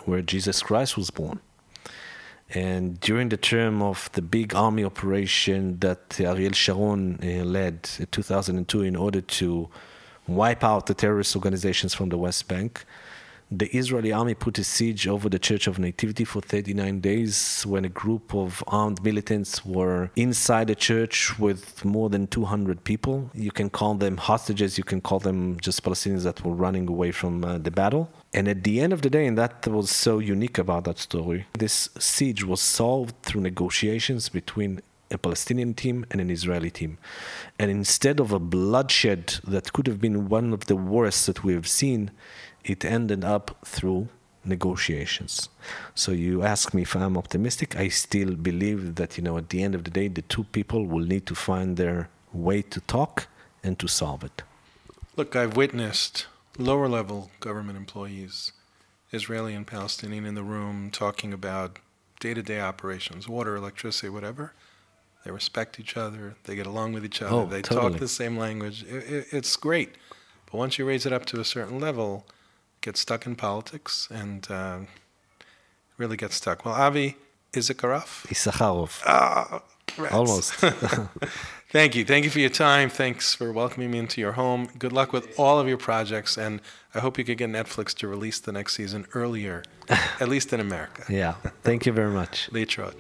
where 0.05 0.23
Jesus 0.23 0.63
Christ 0.63 0.97
was 0.97 1.11
born. 1.11 1.39
And 2.55 3.01
during 3.01 3.29
the 3.29 3.37
term 3.37 3.81
of 3.83 4.11
the 4.13 4.23
big 4.23 4.55
army 4.55 4.85
operation 4.85 5.79
that 5.81 6.21
Ariel 6.21 6.53
Sharon 6.53 7.19
uh, 7.23 7.45
led 7.45 7.89
in 7.99 8.07
2002 8.07 8.83
in 8.83 8.97
order 8.97 9.21
to 9.21 9.71
wipe 10.27 10.65
out 10.65 10.87
the 10.87 10.95
terrorist 10.95 11.35
organizations 11.37 11.95
from 11.95 12.09
the 12.09 12.19
West 12.19 12.49
Bank, 12.49 12.85
the 13.55 13.69
Israeli 13.77 14.13
army 14.13 14.33
put 14.33 14.59
a 14.59 14.65
siege 14.65 15.07
over 15.07 15.29
the 15.29 15.39
Church 15.39 15.67
of 15.67 15.79
Nativity 15.79 16.25
for 16.25 16.41
39 16.41 17.01
days 17.01 17.65
when 17.67 17.85
a 17.85 17.89
group 17.91 18.35
of 18.35 18.65
armed 18.67 19.05
militants 19.05 19.63
were 19.65 20.11
inside 20.17 20.69
the 20.69 20.75
church 20.75 21.39
with 21.39 21.85
more 21.85 22.09
than 22.09 22.27
200 22.29 22.83
people. 22.83 23.31
You 23.35 23.51
can 23.51 23.69
call 23.69 23.95
them 23.95 24.17
hostages, 24.17 24.79
you 24.79 24.85
can 24.85 25.03
call 25.03 25.19
them 25.19 25.61
just 25.61 25.85
Palestinians 25.85 26.23
that 26.23 26.43
were 26.45 26.55
running 26.55 26.89
away 26.89 27.13
from 27.13 27.45
uh, 27.45 27.59
the 27.59 27.71
battle. 27.71 28.09
And 28.33 28.49
at 28.49 28.65
the 28.65 28.81
end 28.81 28.95
of 28.95 29.03
the 29.03 29.11
day, 29.11 29.27
and 29.27 29.37
that 29.37 29.67
was 29.67 29.91
so 29.91 30.19
unique 30.19 30.57
about 30.57 30.85
that 30.85 30.99
story, 30.99 31.47
this 31.59 31.91
siege 31.99 32.45
was 32.45 32.63
solved 32.63 33.15
through 33.23 33.43
negotiations 33.43 34.31
between 34.31 34.81
a 35.13 35.19
Palestinian 35.19 35.75
team 35.75 36.07
and 36.11 36.21
an 36.21 36.31
Israeli 36.31 36.71
team. 36.71 36.99
And 37.59 37.71
instead 37.71 38.21
of 38.21 38.33
a 38.33 38.39
bloodshed 38.39 39.35
that 39.45 39.73
could 39.73 39.87
have 39.87 40.01
been 40.01 40.29
one 40.29 40.53
of 40.53 40.67
the 40.67 40.77
worst 40.77 41.27
that 41.27 41.45
we 41.45 41.53
have 41.55 41.69
seen, 41.69 42.11
it 42.65 42.85
ended 42.85 43.25
up 43.25 43.57
through 43.65 44.09
negotiations. 44.45 45.49
So 45.95 46.13
you 46.13 46.43
ask 46.43 46.75
me 46.75 46.83
if 46.83 46.97
I'm 46.97 47.17
optimistic, 47.17 47.77
I 47.77 47.89
still 47.89 48.35
believe 48.35 48.97
that, 48.97 49.17
you 49.17 49.23
know, 49.23 49.39
at 49.39 49.51
the 49.51 49.63
end 49.63 49.75
of 49.75 49.85
the 49.85 49.91
day, 49.91 50.09
the 50.09 50.23
two 50.23 50.45
people 50.45 50.87
will 50.87 51.05
need 51.05 51.27
to 51.27 51.35
find 51.35 51.77
their 51.77 52.09
way 52.33 52.63
to 52.63 52.81
talk 52.81 53.29
and 53.63 53.79
to 53.79 53.87
solve 53.87 54.25
it. 54.25 54.43
Look, 55.17 55.37
I've 55.37 55.57
witnessed 55.57 56.27
lower 56.59 56.89
level 56.89 57.31
government 57.41 57.77
employees, 57.77 58.53
Israeli 59.13 59.55
and 59.55 59.67
Palestinian, 59.67 60.25
in 60.25 60.35
the 60.35 60.43
room 60.43 60.91
talking 60.91 61.33
about 61.33 61.79
day 62.19 62.35
to 62.35 62.43
day 62.43 62.61
operations, 62.61 63.29
water, 63.29 63.57
electricity, 63.57 64.09
whatever. 64.09 64.53
They 65.25 65.31
respect 65.31 65.79
each 65.79 65.97
other, 65.97 66.35
they 66.45 66.57
get 66.57 66.67
along 66.67 66.95
with 66.95 67.05
each 67.05 67.23
other, 67.23 67.35
oh, 67.35 67.47
they 67.47 67.63
totally. 67.63 67.93
talk 67.93 68.01
the 68.01 68.09
same 68.09 68.37
language. 68.37 68.83
It, 68.83 69.13
it, 69.13 69.27
it's 69.31 69.57
great. 69.57 69.95
But 70.47 70.59
once 70.59 70.79
you 70.79 70.85
raise 70.85 71.07
it 71.07 71.13
up 71.13 71.25
to 71.27 71.41
a 71.41 71.45
certain 71.45 71.79
level, 71.79 72.27
get 72.81 72.97
stuck 72.97 73.25
in 73.25 73.37
politics 73.37 74.09
and 74.11 74.51
uh, 74.51 74.79
really 75.97 76.17
get 76.17 76.33
stuck. 76.33 76.65
Well, 76.65 76.75
Avi 76.75 77.17
Issacharoff? 77.53 78.27
Issacharoff. 78.27 79.03
Ah, 79.07 79.63
Almost. 80.11 80.55
Thank 81.71 81.95
you. 81.95 82.05
Thank 82.05 82.25
you 82.25 82.31
for 82.31 82.41
your 82.41 82.51
time. 82.51 82.91
Thanks 82.91 83.35
for 83.35 83.53
welcoming 83.53 83.91
me 83.91 83.99
into 83.99 84.21
your 84.21 84.33
home. 84.33 84.69
Good 84.79 84.93
luck 84.93 85.13
with 85.13 85.39
all 85.39 85.59
of 85.59 85.69
your 85.69 85.79
projects, 85.79 86.37
and 86.37 86.61
I 86.95 87.01
hope 87.01 87.19
you 87.19 87.25
could 87.25 87.39
get 87.39 87.51
Netflix 87.51 87.95
to 87.97 88.09
release 88.09 88.41
the 88.41 88.53
next 88.53 88.75
season 88.75 89.07
earlier, 89.15 89.63
at 89.89 90.29
least 90.29 90.53
in 90.53 90.61
America. 90.61 91.05
Yeah. 91.09 91.35
Thank 91.63 91.87
you 91.87 91.93
very 91.93 92.11
much. 92.11 92.49
Leatrod. 92.53 92.95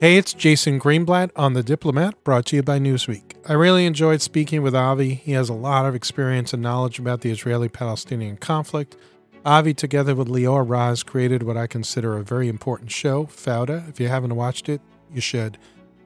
Hey, 0.00 0.16
it's 0.16 0.32
Jason 0.32 0.78
Greenblatt 0.78 1.32
on 1.34 1.54
The 1.54 1.62
Diplomat, 1.64 2.22
brought 2.22 2.46
to 2.46 2.56
you 2.56 2.62
by 2.62 2.78
Newsweek. 2.78 3.34
I 3.48 3.54
really 3.54 3.84
enjoyed 3.84 4.22
speaking 4.22 4.62
with 4.62 4.72
Avi. 4.72 5.14
He 5.14 5.32
has 5.32 5.48
a 5.48 5.54
lot 5.54 5.86
of 5.86 5.96
experience 5.96 6.52
and 6.52 6.62
knowledge 6.62 7.00
about 7.00 7.22
the 7.22 7.32
Israeli 7.32 7.68
Palestinian 7.68 8.36
conflict. 8.36 8.96
Avi, 9.44 9.74
together 9.74 10.14
with 10.14 10.28
Lior 10.28 10.64
Raz, 10.64 11.02
created 11.02 11.42
what 11.42 11.56
I 11.56 11.66
consider 11.66 12.16
a 12.16 12.22
very 12.22 12.46
important 12.46 12.92
show, 12.92 13.24
Fauda. 13.24 13.88
If 13.88 13.98
you 13.98 14.06
haven't 14.06 14.36
watched 14.36 14.68
it, 14.68 14.80
you 15.12 15.20
should. 15.20 15.58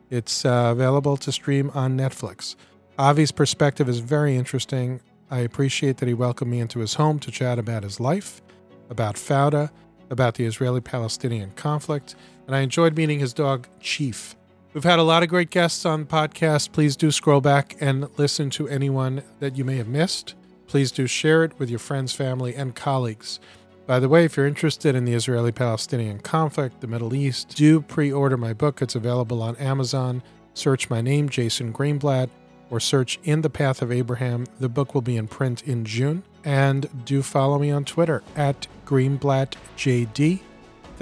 It's 0.09 0.47
uh, 0.47 0.71
available 0.73 1.19
to 1.19 1.31
stream 1.31 1.71
on 1.75 1.95
Netflix. 1.95 2.57
Avi's 2.99 3.31
perspective 3.31 3.91
is 3.91 3.99
very 3.99 4.37
interesting. 4.37 5.03
I 5.31 5.41
appreciate 5.41 5.99
that 5.99 6.09
he 6.09 6.15
welcomed 6.15 6.51
me 6.51 6.61
into 6.61 6.79
his 6.79 6.95
home 6.95 7.19
to 7.19 7.31
chat 7.31 7.59
about 7.59 7.83
his 7.83 8.01
life, 8.01 8.41
about 8.89 9.17
Fauda, 9.17 9.71
about 10.09 10.37
the 10.37 10.47
Israeli 10.47 10.81
Palestinian 10.81 11.51
conflict 11.51 12.17
and 12.47 12.57
I 12.57 12.61
enjoyed 12.61 12.97
meeting 12.97 13.21
his 13.21 13.33
dog, 13.33 13.69
Chief. 13.81 14.35
We've 14.75 14.85
had 14.85 14.99
a 14.99 15.03
lot 15.05 15.23
of 15.23 15.29
great 15.29 15.51
guests 15.51 15.85
on 15.85 16.07
podcast. 16.07 16.73
Please 16.73 16.97
do 16.97 17.11
scroll 17.11 17.43
back 17.43 17.77
and 17.81 18.09
listen 18.19 18.49
to 18.51 18.69
anyone 18.69 19.23
that 19.39 19.57
you 19.57 19.65
may 19.65 19.77
have 19.77 19.89
missed. 19.89 20.35
Please 20.67 20.91
do 20.91 21.07
share 21.07 21.45
it 21.45 21.59
with 21.59 21.69
your 21.69 21.79
friends, 21.79 22.15
family, 22.15 22.55
and 22.55 22.75
colleagues. 22.75 23.39
By 23.87 23.99
the 23.99 24.09
way, 24.09 24.25
if 24.25 24.37
you're 24.37 24.47
interested 24.47 24.95
in 24.95 25.05
the 25.05 25.13
Israeli 25.13 25.53
Palestinian 25.53 26.21
conflict, 26.21 26.81
the 26.81 26.87
Middle 26.87 27.15
East, 27.15 27.55
do 27.55 27.83
pre 27.83 28.11
order 28.11 28.39
my 28.39 28.55
book. 28.55 28.81
It's 28.81 28.95
available 28.95 29.43
on 29.43 29.57
Amazon. 29.57 30.23
Search 30.55 30.89
my 30.89 31.03
name, 31.03 31.29
Jason 31.29 31.73
Greenblatt, 31.73 32.31
or 32.71 32.81
search 32.81 33.19
In 33.25 33.43
the 33.43 33.51
Path 33.51 33.83
of 33.83 33.93
Abraham. 33.93 34.47
The 34.61 34.71
book 34.71 34.95
will 34.95 35.03
be 35.03 35.19
in 35.19 35.29
print 35.29 35.63
in 35.67 35.85
June. 35.85 36.23
And 36.45 37.05
do 37.05 37.23
follow 37.23 37.59
me 37.59 37.71
on 37.71 37.85
Twitter 37.85 38.23
at 38.37 38.67
GreenblattJD. 38.87 40.41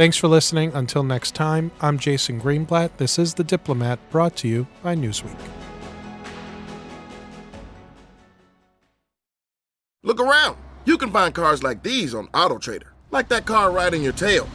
Thanks 0.00 0.16
for 0.16 0.28
listening. 0.28 0.72
Until 0.72 1.02
next 1.02 1.34
time, 1.34 1.70
I'm 1.82 1.98
Jason 1.98 2.40
Greenblatt. 2.40 2.96
This 2.96 3.18
is 3.18 3.34
The 3.34 3.44
Diplomat, 3.44 3.98
brought 4.10 4.34
to 4.36 4.48
you 4.48 4.66
by 4.82 4.96
Newsweek. 4.96 5.38
Look 10.02 10.18
around. 10.18 10.56
You 10.86 10.96
can 10.96 11.10
find 11.10 11.34
cars 11.34 11.62
like 11.62 11.82
these 11.82 12.14
on 12.14 12.28
AutoTrader, 12.28 12.86
like 13.10 13.28
that 13.28 13.44
car 13.44 13.70
riding 13.70 14.02
your 14.02 14.14
tail. 14.14 14.48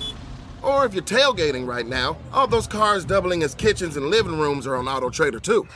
Or 0.63 0.83
if 0.83 0.95
you're 0.95 1.03
tailgating 1.03 1.67
right 1.67 1.85
now, 1.85 2.17
all 2.33 2.47
those 2.47 2.65
cars 2.65 3.05
doubling 3.05 3.43
as 3.43 3.53
kitchens 3.53 3.97
and 3.97 4.07
living 4.07 4.39
rooms 4.39 4.65
are 4.65 4.77
on 4.77 4.85
AutoTrader 4.85 5.43
too. 5.43 5.67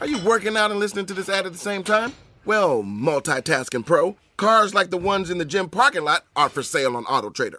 Are 0.00 0.06
you 0.06 0.18
working 0.24 0.56
out 0.56 0.70
and 0.70 0.78
listening 0.78 1.06
to 1.06 1.14
this 1.14 1.28
ad 1.28 1.46
at 1.46 1.52
the 1.52 1.58
same 1.58 1.82
time? 1.82 2.12
Well, 2.44 2.84
multitasking 2.84 3.86
pro, 3.86 4.14
cars 4.36 4.72
like 4.72 4.90
the 4.90 4.96
ones 4.96 5.30
in 5.30 5.38
the 5.38 5.44
gym 5.44 5.68
parking 5.68 6.04
lot 6.04 6.26
are 6.36 6.48
for 6.48 6.62
sale 6.62 6.96
on 6.96 7.04
AutoTrader. 7.06 7.58